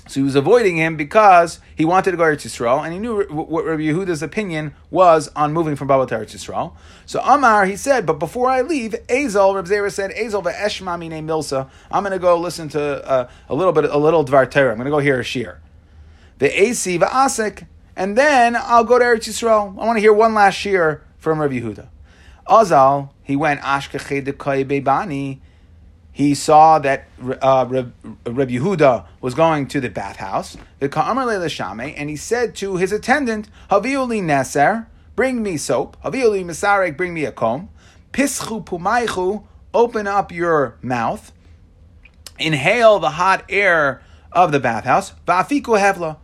[0.07, 3.23] So he was avoiding him because he wanted to go to Yisrael, and he knew
[3.23, 6.73] what Rabbi Yehuda's opinion was on moving from Babel to Eretz Yisrael.
[7.05, 11.25] So Amar, he said, but before I leave, Azel, Rabbi Zera said, Azel ve'eshma mine
[11.25, 11.69] milsa.
[11.89, 14.71] I'm going to go listen to uh, a little bit, a little Dvar Torah.
[14.71, 15.61] I'm going to go hear a shir.
[16.39, 19.69] The AC ve'asek, and then I'll go to Eretz Yisrael.
[19.79, 21.87] I want to hear one last shir from Rabbi Yehuda.
[22.47, 25.39] Azal, he went Ashkechei Bebani.
[26.15, 32.07] He saw that uh, Rabbi Yehuda was going to the bathhouse, the Ka'amar Shame, and
[32.07, 35.97] he said to his attendant, Haviuli Neser, bring me soap.
[36.03, 37.69] Haviuli Masarek, bring me a comb.
[38.11, 41.31] Pischu Pumaichu, open up your mouth.
[42.37, 45.13] Inhale the hot air of the bathhouse.
[45.27, 46.17] Va'afiku Hevla.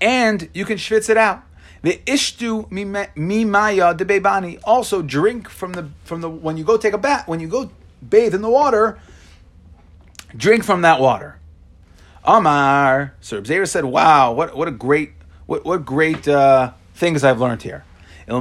[0.00, 1.42] And you can schwitz it out.
[1.82, 4.60] The ishtu mimaya debebani.
[4.64, 7.70] Also drink from the from the when you go take a bath when you go
[8.06, 8.98] bathe in the water,
[10.36, 11.38] drink from that water.
[12.24, 13.14] Amar.
[13.20, 15.12] So Zera said, "Wow, what what a great
[15.46, 17.84] what what great uh, things I've learned here."
[18.28, 18.40] Uh,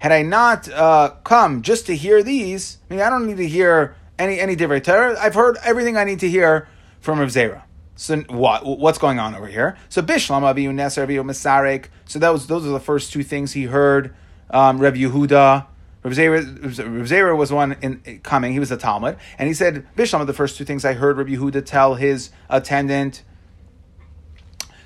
[0.00, 3.48] Had I not uh, come just to hear these, I mean, I don't need to
[3.48, 5.16] hear any any different Torah.
[5.18, 6.68] I've heard everything I need to hear
[7.00, 7.62] from Rav Zera.
[7.96, 9.76] So what what's going on over here?
[9.88, 11.86] So Bishlam Aviyu Neser Aviyu Masarek.
[12.04, 14.14] So those those are the first two things he heard.
[14.50, 15.66] Um, Rev Yehuda.
[16.02, 18.52] Rav Zera was one in, coming.
[18.52, 20.26] He was a Talmud, and he said Bishlam.
[20.26, 23.22] The first two things I heard Rabbi Yehuda tell his attendant.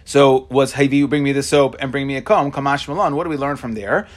[0.05, 3.15] So was Havi, bring me the soap and bring me a comb, Kamash Malon.
[3.15, 4.09] What do we learn from there?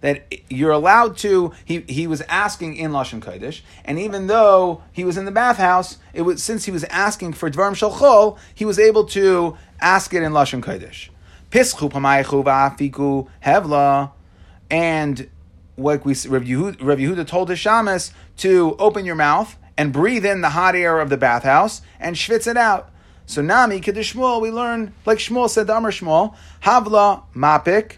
[0.00, 5.04] That you're allowed to, he, he was asking in Lashon Kodesh, and even though he
[5.04, 8.78] was in the bathhouse, it was since he was asking for Dvarim Shachol, he was
[8.78, 11.10] able to ask it in Lashon Kodesh.
[12.44, 14.12] Va'afiku Hevla,
[14.70, 15.30] and
[15.78, 20.50] like we Rav Yehuda, told his shamas to open your mouth and breathe in the
[20.50, 22.90] hot air of the bathhouse and schwitz it out.
[23.24, 27.96] So Nami Shmuel, we learn like Shmuel said Amr Shmuel, Havla Mapik,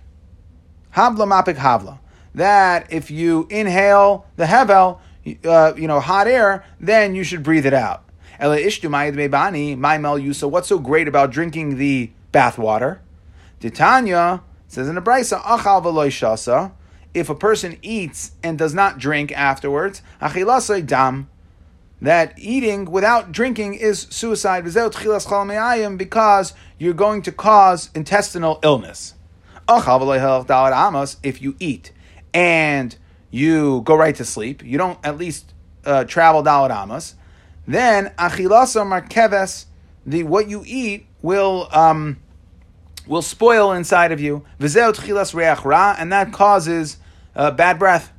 [0.95, 1.99] Havla Mapik Havla.
[2.35, 5.01] That if you inhale the Hevel,
[5.45, 8.05] uh, you know, hot air, then you should breathe it out.
[8.39, 10.49] Ela Ishtu Mayed Mebani, Maimel Yusa.
[10.49, 13.01] What's so great about drinking the bath water?
[13.61, 16.73] Titania says in the Brisa, Achal shasa.
[17.15, 21.29] If a person eats and does not drink afterwards, achilasai dam
[22.01, 29.15] that eating without drinking is suicide because you're going to cause intestinal illness.
[29.69, 31.93] If you eat
[32.33, 32.97] and
[33.31, 35.53] you go right to sleep, you don't at least
[35.85, 37.17] uh, travel dalad amas,
[37.67, 39.65] then achilasa markeves,
[40.07, 42.19] the what you eat will um,
[43.09, 44.45] will spoil inside of you.
[44.61, 46.99] and that causes
[47.35, 48.13] uh, bad breath.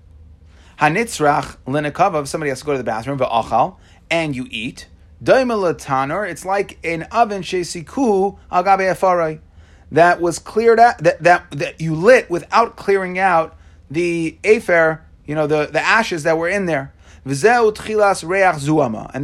[0.80, 3.78] Hanitzrach linakavav, somebody has to go to the bathroom, but achal,
[4.10, 4.88] and you eat.
[5.23, 9.39] Daimalatanor, it's like an oven shesiku agabe
[9.91, 13.58] that was cleared out, that, that, that you lit without clearing out
[13.91, 16.93] the afer, you know, the, the ashes that were in there.
[17.25, 17.36] And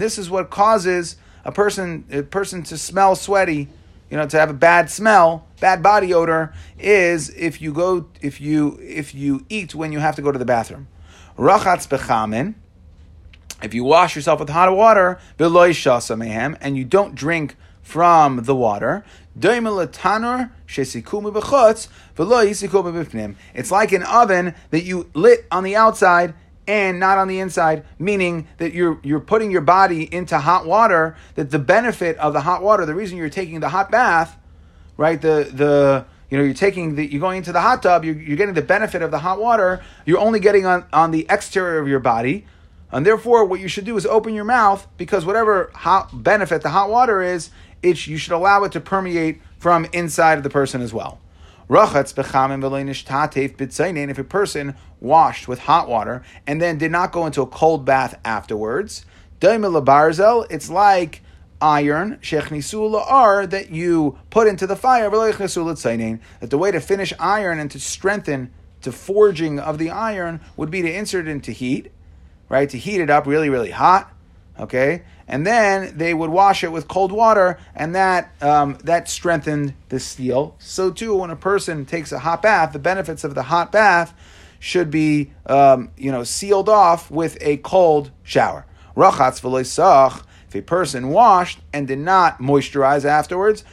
[0.02, 3.70] this is what causes a person, a person to smell sweaty,
[4.16, 8.40] you know, to have a bad smell, bad body odor, is if you go, if
[8.40, 10.88] you, if you eat when you have to go to the bathroom.
[11.38, 12.54] Rachatz bechamin.
[13.62, 19.04] If you wash yourself with hot water, and you don't drink from the water,
[19.38, 19.76] it's
[23.72, 26.34] like an oven that you lit on the outside
[26.68, 31.16] and not on the inside, meaning that you're you're putting your body into hot water.
[31.36, 34.38] That the benefit of the hot water, the reason you're taking the hot bath,
[34.98, 35.22] right?
[35.22, 38.38] The the you know, you're taking the, you're going into the hot tub, you're, you're
[38.38, 41.88] getting the benefit of the hot water, you're only getting on, on the exterior of
[41.88, 42.46] your body.
[42.92, 46.70] And therefore, what you should do is open your mouth because whatever hot benefit the
[46.70, 47.52] hot water is,
[47.84, 51.20] it, you should allow it to permeate from inside of the person as well.
[54.10, 57.86] If a person washed with hot water and then did not go into a cold
[57.86, 59.06] bath afterwards,
[60.50, 61.22] it's like
[61.62, 62.20] iron
[62.96, 65.10] are that you put into the fire
[66.40, 68.52] that the way to finish iron and to strengthen
[68.82, 71.92] to forging of the iron would be to insert it into heat
[72.48, 72.70] right?
[72.70, 74.12] To heat it up really really hot
[74.60, 79.74] okay and then they would wash it with cold water and that um, that strengthened
[79.90, 83.44] the steel so too when a person takes a hot bath the benefits of the
[83.44, 84.14] hot bath
[84.60, 88.66] should be um, you know sealed off with a cold shower
[88.96, 89.42] rachatz
[90.48, 93.66] if a person washed and did not moisturize afterwards,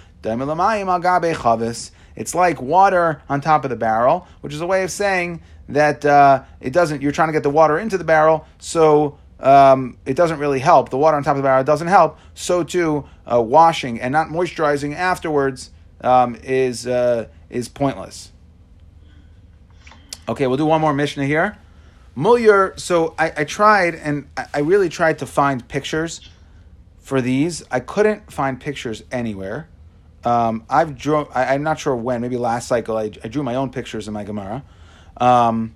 [2.15, 6.05] it's like water on top of the barrel, which is a way of saying that
[6.05, 7.01] uh, it doesn't.
[7.01, 10.91] You're trying to get the water into the barrel, so um, it doesn't really help.
[10.91, 12.19] The water on top of the barrel doesn't help.
[12.35, 15.71] So too, uh, washing and not moisturizing afterwards
[16.01, 18.33] um, is uh, is pointless.
[20.29, 21.59] Okay, we'll do one more Mishnah here.
[22.15, 22.75] Muller.
[22.77, 26.29] So I, I tried, and I, I really tried to find pictures
[26.99, 27.65] for these.
[27.71, 29.69] I couldn't find pictures anywhere.
[30.25, 31.27] um, I've drew.
[31.35, 32.21] I, am not sure when.
[32.21, 34.63] Maybe last cycle, I, I, drew my own pictures in my Gemara.
[35.17, 35.75] Um,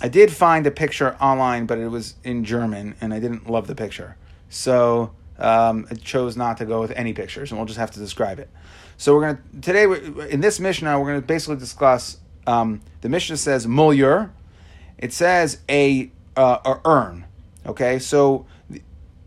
[0.00, 3.66] I did find a picture online, but it was in German, and I didn't love
[3.66, 4.16] the picture.
[4.48, 7.98] So um, I chose not to go with any pictures, and we'll just have to
[7.98, 8.48] describe it.
[8.96, 9.84] So we're gonna today
[10.30, 12.18] in this Mishnah we're gonna basically discuss.
[12.46, 14.30] Um, the Mishnah says mulyur.
[14.98, 17.24] It says a, uh, a urn.
[17.64, 18.46] Okay, so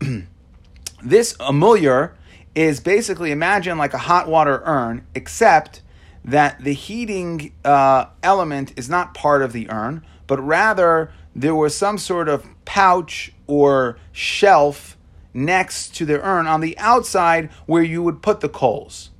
[1.02, 2.12] this a mulyur
[2.54, 5.82] is basically imagine like a hot water urn, except
[6.24, 11.74] that the heating uh, element is not part of the urn, but rather there was
[11.74, 14.96] some sort of pouch or shelf
[15.32, 19.10] next to the urn on the outside where you would put the coals.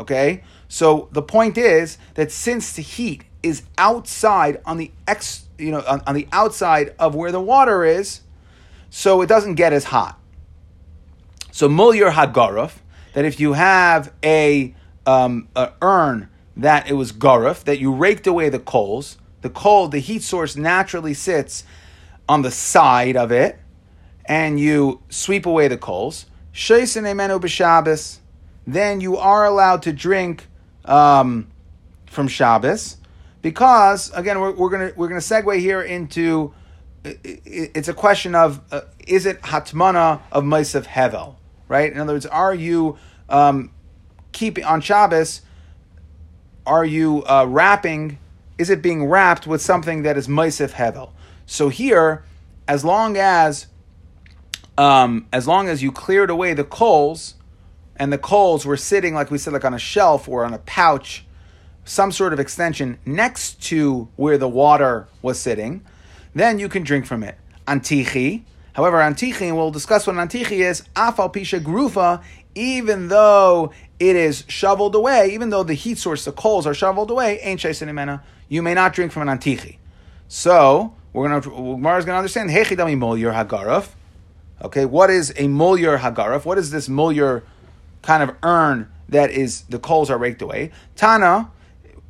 [0.00, 0.42] Okay?
[0.68, 5.82] So the point is that since the heat is outside on the ex, you know,
[5.86, 8.20] on, on the outside of where the water is,
[8.90, 10.18] so it doesn't get as hot.
[11.52, 12.76] So mulyur hagaruf,
[13.12, 14.74] that if you have a,
[15.06, 19.88] um, a urn that it was garuf, that you raked away the coals, the coal,
[19.88, 21.64] the heat source naturally sits
[22.28, 23.58] on the side of it,
[24.24, 26.26] and you sweep away the coals.
[28.66, 30.46] Then you are allowed to drink
[30.84, 31.48] um,
[32.06, 32.96] from Shabbos,
[33.42, 36.52] because again we're, we're gonna we're gonna segue here into
[37.04, 41.36] it's a question of uh, is it hatmana of Maisav Hevel,
[41.68, 41.90] right?
[41.92, 43.70] In other words, are you um,
[44.32, 45.42] keeping on Shabbos?
[46.66, 48.18] Are you uh, wrapping?
[48.58, 51.12] Is it being wrapped with something that is Maisav Hevel?
[51.46, 52.24] So here,
[52.66, 53.68] as long as
[54.76, 57.34] um, as long as you cleared away the coals,
[57.96, 60.58] and the coals were sitting like we said, like on a shelf or on a
[60.58, 61.24] pouch,
[61.84, 65.84] some sort of extension next to where the water was sitting
[66.38, 67.36] then you can drink from it.
[67.66, 68.44] Antichi.
[68.72, 72.22] However, antichi, and we'll discuss what an antichi is, afal pisha grufa,
[72.54, 77.10] even though it is shoveled away, even though the heat source, the coals are shoveled
[77.10, 79.78] away, ain't shaisinimena, you may not drink from an antichi.
[80.28, 83.90] So, we're going to, Gemara is going to understand, hechidami mulyur hagaraf.
[84.62, 86.44] Okay, what is a mulyur hagaraf?
[86.44, 87.42] What is this mulyur
[88.02, 90.70] kind of urn that is, the coals are raked away?
[90.96, 91.50] Tana,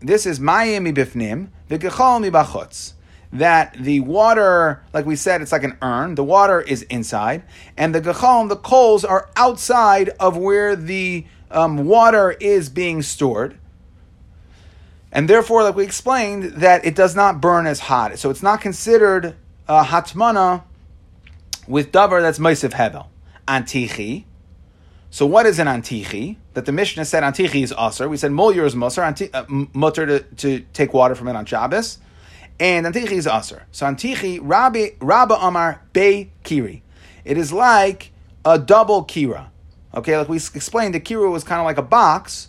[0.01, 2.95] this is mayim bifnim, v'gechal bachutz
[3.33, 6.15] that the water, like we said, it's like an urn.
[6.15, 7.43] The water is inside,
[7.77, 13.59] and the gachal, the coals, are outside of where the um, water is being stored.
[15.11, 18.19] And therefore, like we explained, that it does not burn as hot.
[18.19, 19.37] So it's not considered
[19.67, 20.65] a hatmana
[21.67, 23.07] with davar that's meisiv hevel.
[23.47, 24.25] Antichi.
[25.11, 26.37] So what is an antichi?
[26.53, 28.09] That the Mishnah said antichi is aser.
[28.09, 31.47] We said mulyur is musar, anti, uh, mutter to, to take water from it on
[31.47, 31.99] Shabbos
[32.61, 33.67] and Antichi is Aser.
[33.73, 36.83] So Antichi, Rabbi, Rabba Amar Be Kiri.
[37.25, 38.13] It is like
[38.45, 39.49] a double Kira.
[39.95, 42.49] Okay, like we explained, the Kira was kind of like a box,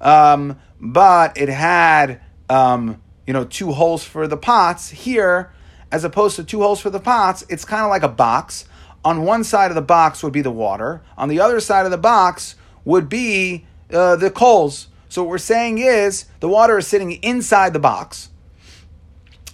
[0.00, 4.90] um, but it had, um, you know, two holes for the pots.
[4.90, 5.52] Here,
[5.90, 8.66] as opposed to two holes for the pots, it's kind of like a box.
[9.04, 11.02] On one side of the box would be the water.
[11.16, 14.88] On the other side of the box would be uh, the coals.
[15.08, 18.30] So what we're saying is the water is sitting inside the box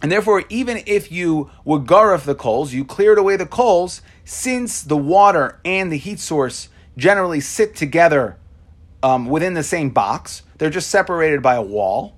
[0.03, 4.83] and therefore, even if you would garif the coals, you cleared away the coals, since
[4.83, 8.39] the water and the heat source generally sit together
[9.03, 12.17] um, within the same box, they're just separated by a wall.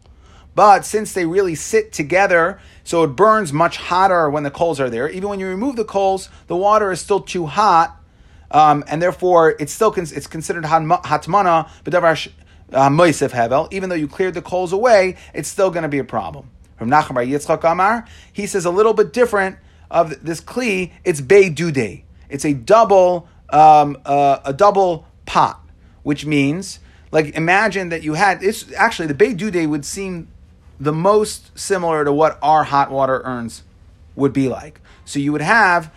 [0.54, 4.90] But since they really sit together, so it burns much hotter when the coals are
[4.90, 5.08] there.
[5.08, 7.98] Even when you remove the coals, the water is still too hot,
[8.50, 13.72] um, and therefore it's still it's considered hatmana, but uh, hevel.
[13.72, 16.50] Even though you cleared the coals away, it's still going to be a problem.
[16.76, 19.56] From Nachman Bar Yitzchak Amar, he says a little bit different
[19.90, 20.92] of this kli.
[21.04, 22.02] It's Bei Dude.
[22.28, 25.61] It's a double, um, uh, a double pot,
[26.02, 26.80] which means
[27.10, 28.72] like imagine that you had this.
[28.76, 30.28] Actually, the Bei Dude would seem
[30.80, 33.62] the most similar to what our hot water urns
[34.16, 34.80] would be like.
[35.04, 35.92] So you would have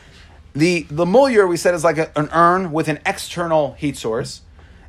[0.53, 4.41] the the mulyur we said is like a, an urn with an external heat source.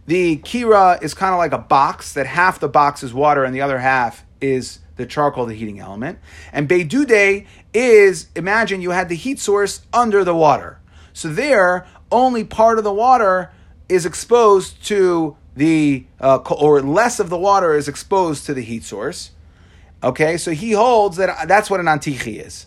[0.06, 3.54] The kira is kind of like a box that half the box is water and
[3.54, 6.18] the other half is the charcoal, the heating element.
[6.52, 10.78] And Beidude is, imagine you had the heat source under the water.
[11.12, 13.50] So there, only part of the water
[13.88, 18.84] is exposed to the, uh, or less of the water is exposed to the heat
[18.84, 19.30] source.
[20.02, 22.66] Okay, so he holds that that's what an antichi is.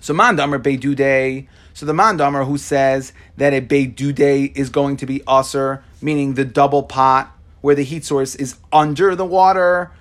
[0.00, 1.46] So mandamer beidude.
[1.74, 6.44] So the mandamer who says that a beidude is going to be usher, meaning the
[6.44, 9.92] double pot where the heat source is under the water,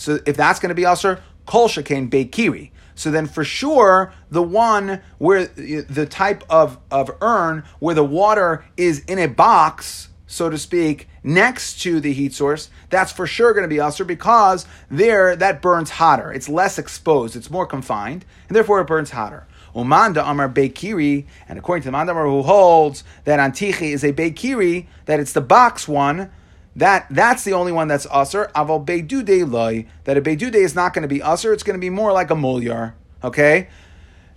[0.00, 2.70] so if that's going to be Aser, Kol Shekain Beikiri.
[3.00, 8.66] So then for sure, the one where the type of, of urn where the water
[8.76, 13.54] is in a box, so to speak, next to the heat source, that's for sure
[13.54, 16.30] going to be usr because there that burns hotter.
[16.30, 19.46] It's less exposed, it's more confined, and therefore it burns hotter.
[19.74, 24.88] Umanda Amar Bekiri, and according to the Mandamar who holds that Antichi is a Bekiri,
[25.06, 26.30] that it's the box one,
[26.76, 28.50] that that's the only one that's usr.
[28.52, 31.80] Aval Beidude loy, that a Beidude is not going to be usr, it's going to
[31.80, 32.94] be more like a mulyar.
[33.22, 33.68] Okay?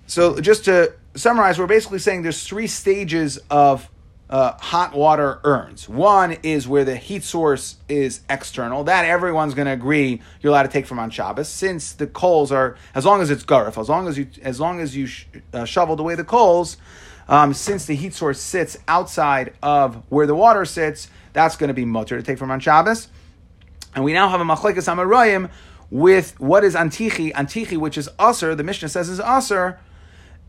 [0.07, 3.89] So just to summarize, we're basically saying there's three stages of
[4.29, 5.87] uh, hot water urns.
[5.87, 8.83] One is where the heat source is external.
[8.85, 12.51] That everyone's going to agree you're allowed to take from on Shabbos, since the coals
[12.51, 15.25] are as long as it's garif, as long as you as long as you sh-
[15.53, 16.77] uh, shoveled away the coals.
[17.29, 21.73] Um, since the heat source sits outside of where the water sits, that's going to
[21.73, 23.07] be mutter to take from on Shabbos.
[23.95, 25.49] And we now have a machlekes amarayim
[25.89, 28.55] with what is antichi, antichi, which is usr.
[28.55, 29.77] The Mishnah says is usr.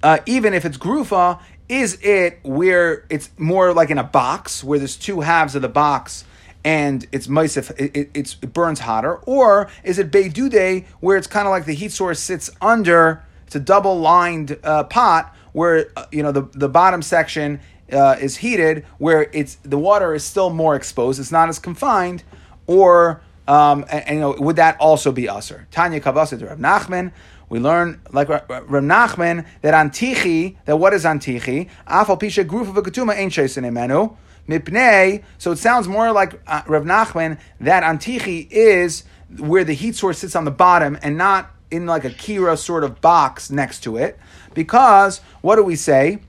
[0.02, 4.78] Uh, even if it's grufa, is it where it's more like in a box where
[4.78, 6.24] there's two halves of the box
[6.64, 11.46] and it's moisif, it, it, it burns hotter, or is it beidude where it's kind
[11.46, 13.22] of like the heat source sits under?
[13.46, 17.60] It's a double lined uh, pot where uh, you know the the bottom section
[17.92, 21.20] uh, is heated, where it's the water is still more exposed.
[21.20, 22.22] It's not as confined,
[22.66, 25.66] or um, and, and, you know would that also be usher?
[25.70, 27.12] Tanya Kavasa to Rav Nachman.
[27.50, 31.68] We learn, like Rav Nachman, that Antichi, that what is Antichi?
[31.86, 34.16] Afal Pisha Gruf of a Ketuma ain't chasing Emenu.
[34.48, 39.04] Mipnei, so it sounds more like uh, Rav Nachman that Antichi is
[39.38, 42.84] where the heat source sits on the bottom and not in like a Kira sort
[42.84, 44.18] of box next to it.
[44.54, 46.20] Because, what do we say?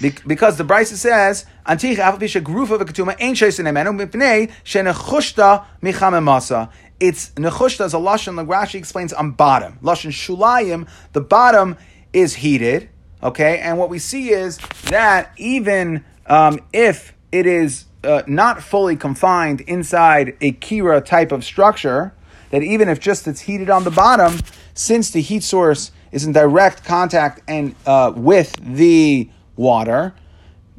[0.00, 6.70] Because the Brisa says, Antich Afapisha Grufa Vikatuma ain't Shason Emenu Mipnei Shenechushta Michamemasa
[7.02, 8.36] it's nechushta as a lashon.
[8.36, 10.88] Like Rashi explains on bottom lashon shulayim.
[11.12, 11.76] The bottom
[12.12, 12.88] is heated.
[13.22, 18.96] Okay, and what we see is that even um, if it is uh, not fully
[18.96, 22.12] confined inside a kira type of structure,
[22.50, 24.38] that even if just it's heated on the bottom,
[24.74, 30.14] since the heat source is in direct contact and uh, with the water,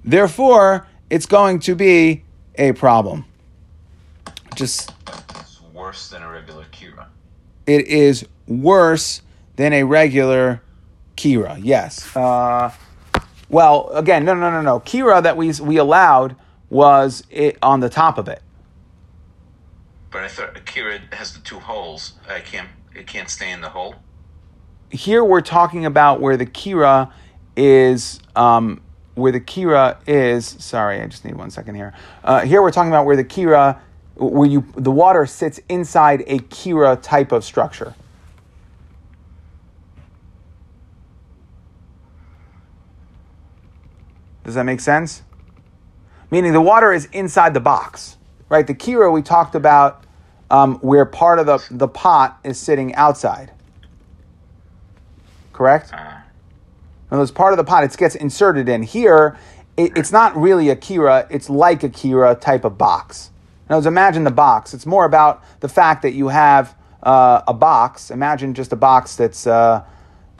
[0.03, 2.23] therefore it's going to be
[2.55, 3.25] a problem.
[4.55, 4.91] Just
[5.73, 7.07] worse than a regular kira.
[7.65, 9.21] It is worse
[9.55, 10.61] than a regular
[11.17, 11.59] kira.
[11.61, 12.15] Yes.
[12.15, 12.71] Uh,
[13.49, 14.79] well, again, no, no, no, no.
[14.79, 16.35] Kira that we we allowed
[16.69, 18.41] was it on the top of it.
[20.11, 22.13] But I thought a kira has the two holes.
[22.29, 22.69] I can't.
[22.95, 23.95] It can't stay in the hole.
[24.89, 27.11] Here we're talking about where the kira
[27.55, 28.19] is.
[28.35, 28.81] Um,
[29.15, 30.45] where the kira is.
[30.45, 31.93] Sorry, I just need one second here.
[32.23, 33.79] Uh, here we're talking about where the kira
[34.15, 37.95] where you the water sits inside a kira type of structure.
[44.43, 45.23] Does that make sense?
[46.29, 48.17] Meaning the water is inside the box,
[48.49, 48.67] right?
[48.67, 50.03] The kira we talked about
[50.51, 53.51] um, where part of the, the pot is sitting outside.
[55.53, 55.91] Correct?
[57.13, 58.81] And as part of the pot, it gets inserted in.
[58.81, 59.37] Here,
[59.77, 63.29] it, it's not really a kira, it's like a kira type of box.
[63.69, 64.73] Now, imagine the box.
[64.73, 68.09] It's more about the fact that you have uh, a box.
[68.09, 69.85] Imagine just a box that's, uh,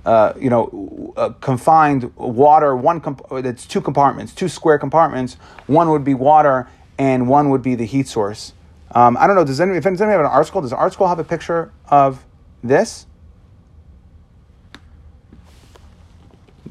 [0.04, 2.76] uh, you know, uh, confined water.
[2.76, 5.38] One comp- it's two compartments, two square compartments.
[5.68, 6.68] One would be water,
[6.98, 8.54] and one would be the heat source.
[8.96, 9.46] Um, I don't know.
[9.46, 12.26] Does anyone, if anybody have an ArtScroll, does ArtScroll have a picture of
[12.64, 13.06] this?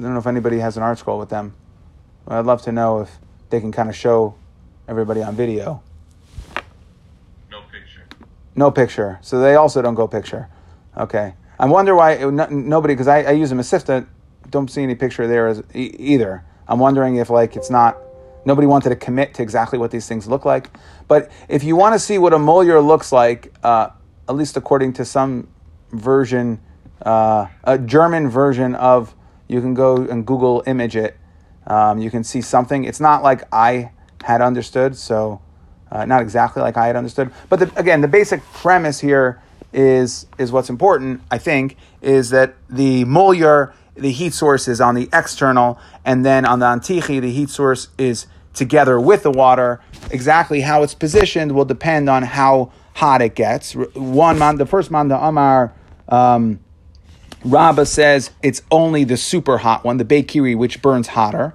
[0.03, 1.55] Don't know if anybody has an ArtScroll with them.
[2.28, 3.18] I'd love to know if
[3.50, 4.34] they can kind of show
[4.88, 5.82] everybody on video.
[7.50, 8.05] No picture.
[8.55, 9.18] No picture.
[9.22, 10.48] So they also don't go picture.
[10.96, 11.34] Okay.
[11.59, 14.07] I wonder why it, no, nobody, because I, I, use a Mesivta,
[14.50, 16.44] don't see any picture there as, e- either.
[16.66, 17.98] I'm wondering if like it's not,
[18.44, 20.70] nobody wanted to commit to exactly what these things look like.
[21.09, 23.90] But if you want to see what a mulyar looks like, uh,
[24.28, 25.48] at least according to some
[25.92, 26.61] version,
[27.03, 29.14] uh, a German version of,
[29.53, 31.16] you can go and Google image it.
[31.66, 32.84] Um, you can see something.
[32.84, 33.92] It's not like I
[34.24, 35.40] had understood, so
[35.90, 39.40] uh, not exactly like I had understood, but the, again, the basic premise here
[39.72, 41.20] is is what's important.
[41.30, 46.44] I think is that the mulyar, the heat source is on the external, and then
[46.44, 49.80] on the antichi, the heat source is together with the water.
[50.11, 53.74] Exactly how it's positioned will depend on how hot it gets.
[53.74, 55.72] One man, the first man, the Amar.
[56.09, 56.61] Um,
[57.45, 61.55] Rabbah says it's only the super hot one, the Bekiri, which burns hotter.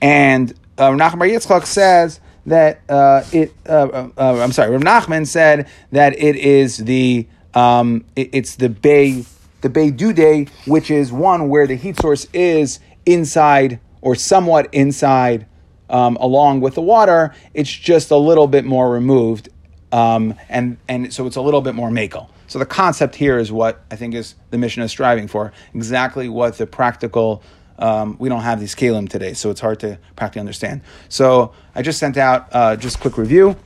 [0.00, 3.52] And uh, Nachman Yitzchak says that uh, it.
[3.66, 4.70] Uh, uh, uh, I'm sorry.
[4.70, 9.24] Rav Nachman said that it is the um, it, it's the bay
[9.60, 15.46] the bay dude, which is one where the heat source is inside or somewhat inside
[15.88, 17.34] um, along with the water.
[17.54, 19.48] It's just a little bit more removed,
[19.92, 22.28] um, and and so it's a little bit more makel.
[22.52, 25.54] So the concept here is what I think is the mission is striving for.
[25.72, 27.42] Exactly what the practical.
[27.78, 30.82] Um, we don't have these kalim today, so it's hard to practically understand.
[31.08, 33.56] So I just sent out uh, just quick review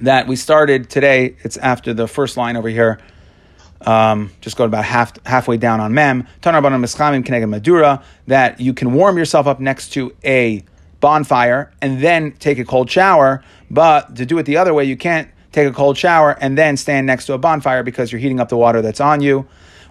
[0.00, 1.36] that we started today.
[1.44, 2.98] It's after the first line over here.
[3.82, 6.26] Um, just go about half halfway down on mem.
[7.46, 10.64] Madura that you can warm yourself up next to a
[10.98, 13.44] bonfire and then take a cold shower.
[13.70, 16.76] But to do it the other way, you can't take a cold shower and then
[16.76, 19.46] stand next to a bonfire because you're heating up the water that's on you.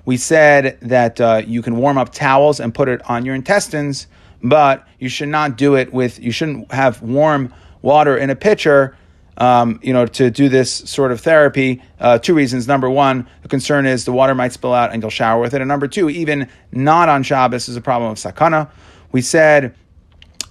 [0.06, 4.08] We said that uh, you can warm up towels and put it on your intestines,
[4.42, 6.20] but you should not do it with.
[6.20, 8.96] You shouldn't have warm water in a pitcher
[9.38, 11.82] um, you know, to do this sort of therapy.
[12.00, 12.68] Uh, two reasons.
[12.68, 15.62] Number one, the concern is the water might spill out and you'll shower with it.
[15.62, 18.70] And number two, even not on Shabbos is a problem of sakana.
[19.12, 19.74] We said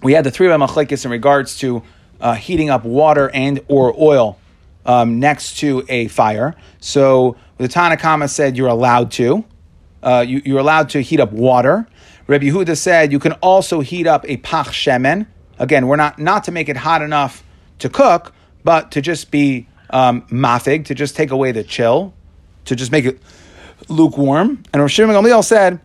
[0.02, 1.84] we had the three of machlekes in regards to
[2.20, 4.38] uh, heating up water and or oil
[4.86, 6.54] um, next to a fire.
[6.80, 9.44] So the Tanakama said you're allowed to.
[10.02, 11.86] Uh, you, are allowed to heat up water.
[12.26, 15.26] Rabbi Yehuda said you can also heat up a pach shemen.
[15.58, 17.44] Again, we're not not to make it hot enough
[17.80, 18.32] to cook,
[18.64, 22.14] but to just be um, mafig, to just take away the chill,
[22.64, 23.20] to just make it
[23.88, 24.62] lukewarm.
[24.72, 25.80] And Rosh Gamliel said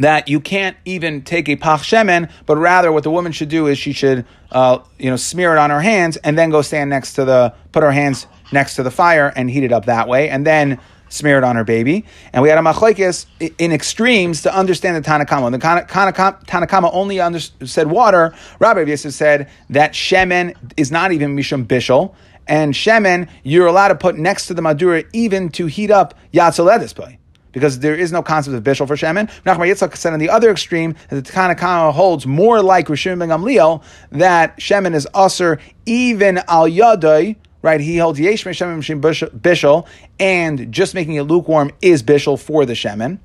[0.00, 3.66] that you can't even take a pach shemen, but rather what the woman should do
[3.66, 6.90] is she should, uh, you know, smear it on her hands and then go stand
[6.90, 10.08] next to the, put her hands next to the fire and heat it up that
[10.08, 12.04] way, and then smear it on her baby.
[12.32, 13.26] And we had a machlekes
[13.58, 15.52] in extremes to understand the Tanakama.
[15.52, 18.34] The Tanakama only under, said water.
[18.58, 22.14] Rabbi Yosef said that shemen is not even mishum bishul.
[22.46, 26.94] And shemen, you're allowed to put next to the madura even to heat up yatzaledis
[26.94, 27.18] by
[27.54, 29.30] because there is no concept of bishul for shemen.
[29.44, 33.30] Nachman Yitzchak said on the other extreme that the Tanakama holds more like Rishon ben
[33.30, 37.80] Gamliel that shemen is usher even al yadai right?
[37.80, 39.86] He holds yesh meshem bishul,
[40.20, 43.18] and just making it lukewarm is bishul for the shemen,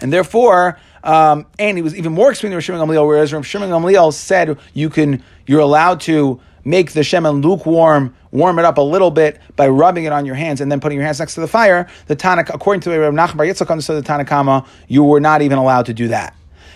[0.00, 4.12] and therefore, um, and he was even more extreme than Shimon Gamliel, whereas Shimon Gamliel
[4.12, 9.12] said you can, you're allowed to make the shemen lukewarm, warm it up a little
[9.12, 11.48] bit by rubbing it on your hands and then putting your hands next to the
[11.48, 11.88] fire.
[12.08, 15.58] The Tanakh, according to Rabbi Nachman Bar Yitzchak understood the Tanakhama, you were not even
[15.58, 16.34] allowed to do that.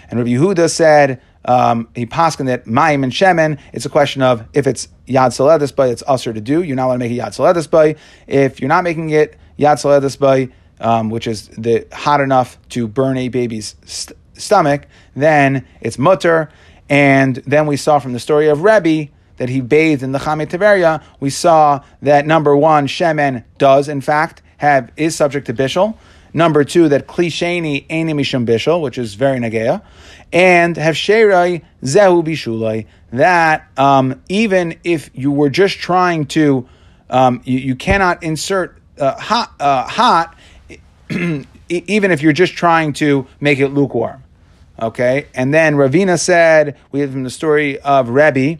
[0.08, 3.58] And Rabbi Yehuda said um, he paskin that mayim and shemen.
[3.72, 6.62] It's a question of if it's yad saledis by, it's usher to do.
[6.62, 7.96] You're not allowed to make it yad saledis by.
[8.28, 12.86] If you're not making it yad saledis by, um, which is the hot enough to
[12.86, 14.86] burn a baby's st- stomach,
[15.16, 16.50] then it's mutter.
[16.88, 19.10] And then we saw from the story of Rebbe
[19.40, 21.02] that he bathed in the Chame Tiberia.
[21.18, 25.96] We saw that number one, shemen does in fact have is subject to bishul.
[26.34, 29.80] Number two, that klisheni eni mishum bishul, which is very nagea,
[30.30, 32.86] and hefsherai zehu bishulai.
[33.12, 36.68] That um, even if you were just trying to,
[37.08, 40.36] um, you, you, cannot insert uh, hot, uh, hot
[41.70, 44.22] even if you're just trying to make it lukewarm.
[44.78, 48.58] Okay, and then Ravina said, we have from the story of Rebbe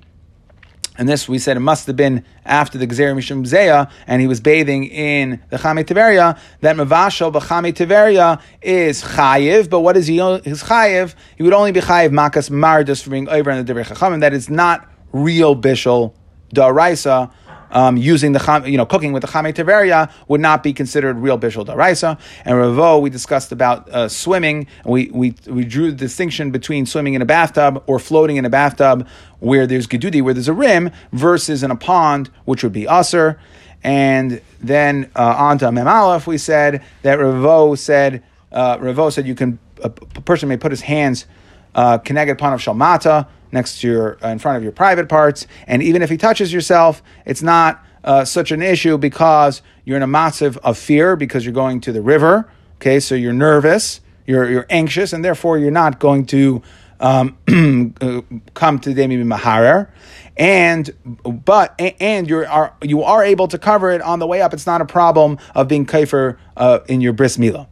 [1.01, 4.29] and this we said it must have been after the Gzer Mishum Zeya, and he
[4.29, 10.07] was bathing in the Chame Tiveria, that Mavashal B'Chame Tiveria is Chayiv, but what is
[10.07, 11.15] he, his Chayiv?
[11.37, 14.35] He would only be Chayiv Makas Mardus for being over in the Devrei Chachamim, that
[14.35, 16.13] is not real Bishul
[16.55, 17.33] Daraisa,
[17.71, 21.39] um, using the you know cooking with the chame teveria would not be considered real
[21.39, 22.19] bishul daraisa.
[22.45, 24.67] And Ravo, we discussed about uh, swimming.
[24.85, 28.51] We, we we drew the distinction between swimming in a bathtub or floating in a
[28.51, 29.07] bathtub
[29.39, 33.39] where there's gedudi, where there's a rim, versus in a pond, which would be usr.
[33.83, 39.27] And then uh, on to Mem Aleph, we said that Ravo said uh, Ravo said
[39.27, 41.27] you can a, a person may put his hands
[41.75, 45.47] uh, connected upon of shalmata next to your uh, in front of your private parts,
[45.67, 50.03] and even if he touches yourself, it's not uh, such an issue because you're in
[50.03, 52.51] a massive of fear because you're going to the river.
[52.77, 56.63] Okay, so you're nervous, you're you're anxious, and therefore you're not going to
[57.01, 57.37] um,
[58.55, 59.91] come to Demi Maharer.
[60.37, 60.91] And
[61.25, 64.55] but and you are you are able to cover it on the way up.
[64.55, 67.67] It's not a problem of being kaifer uh, in your bris milah.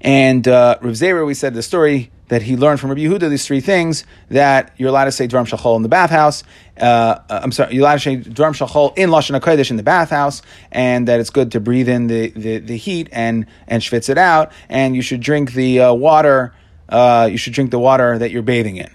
[0.00, 3.46] And uh, Rav Zera, we said the story that he learned from Rabbi Yehuda these
[3.46, 6.42] three things that you're allowed to say Dram Shachol in the bathhouse.
[6.78, 10.42] Uh, I'm sorry, you're allowed to say Dram Shachol in Lashon HaKodesh in the bathhouse,
[10.72, 14.18] and that it's good to breathe in the, the, the heat and, and schwitz it
[14.18, 16.54] out, and you should drink the uh, water,
[16.88, 18.90] uh, you should drink the water that you're bathing in.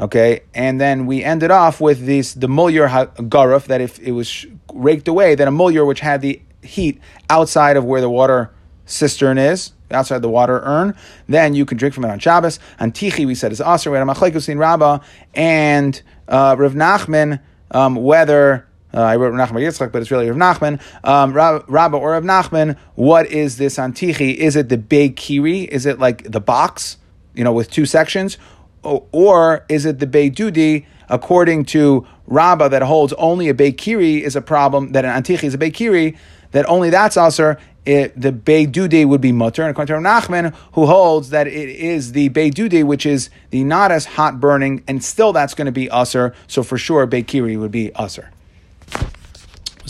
[0.00, 4.46] Okay, and then we ended off with this the mulyar garuf that if it was
[4.72, 6.98] raked away, then a mulyar which had the heat
[7.28, 8.50] outside of where the water
[8.86, 10.94] cistern is, outside the water urn,
[11.28, 12.58] then you can drink from it on Shabbos.
[12.80, 13.90] Antichi, we said, is aser.
[13.90, 15.00] We had a machlekes in Rabbah
[15.34, 17.40] and uh, Rav Nachman,
[17.70, 20.80] um, whether uh, I wrote Nachman Yitzchak, but it's really Rav Nachman.
[21.04, 24.34] Um, Rabbah or Rav Nachman, what is this antichi?
[24.34, 25.62] Is it the big kiri?
[25.62, 26.98] Is it like the box,
[27.34, 28.38] you know, with two sections?
[28.82, 34.42] Or is it the Beidudi, according to Rabbah, that holds only a Beikiri is a
[34.42, 36.16] problem, that an Antichi is a Beikiri,
[36.52, 40.86] that only that's also it, the Beidudi would be mutter, and according to Nachman, who
[40.86, 45.32] holds that it is the Beidudi, which is the not as hot burning, and still
[45.32, 46.32] that's going to be usr.
[46.46, 48.28] So for sure, Beikiri would be usr.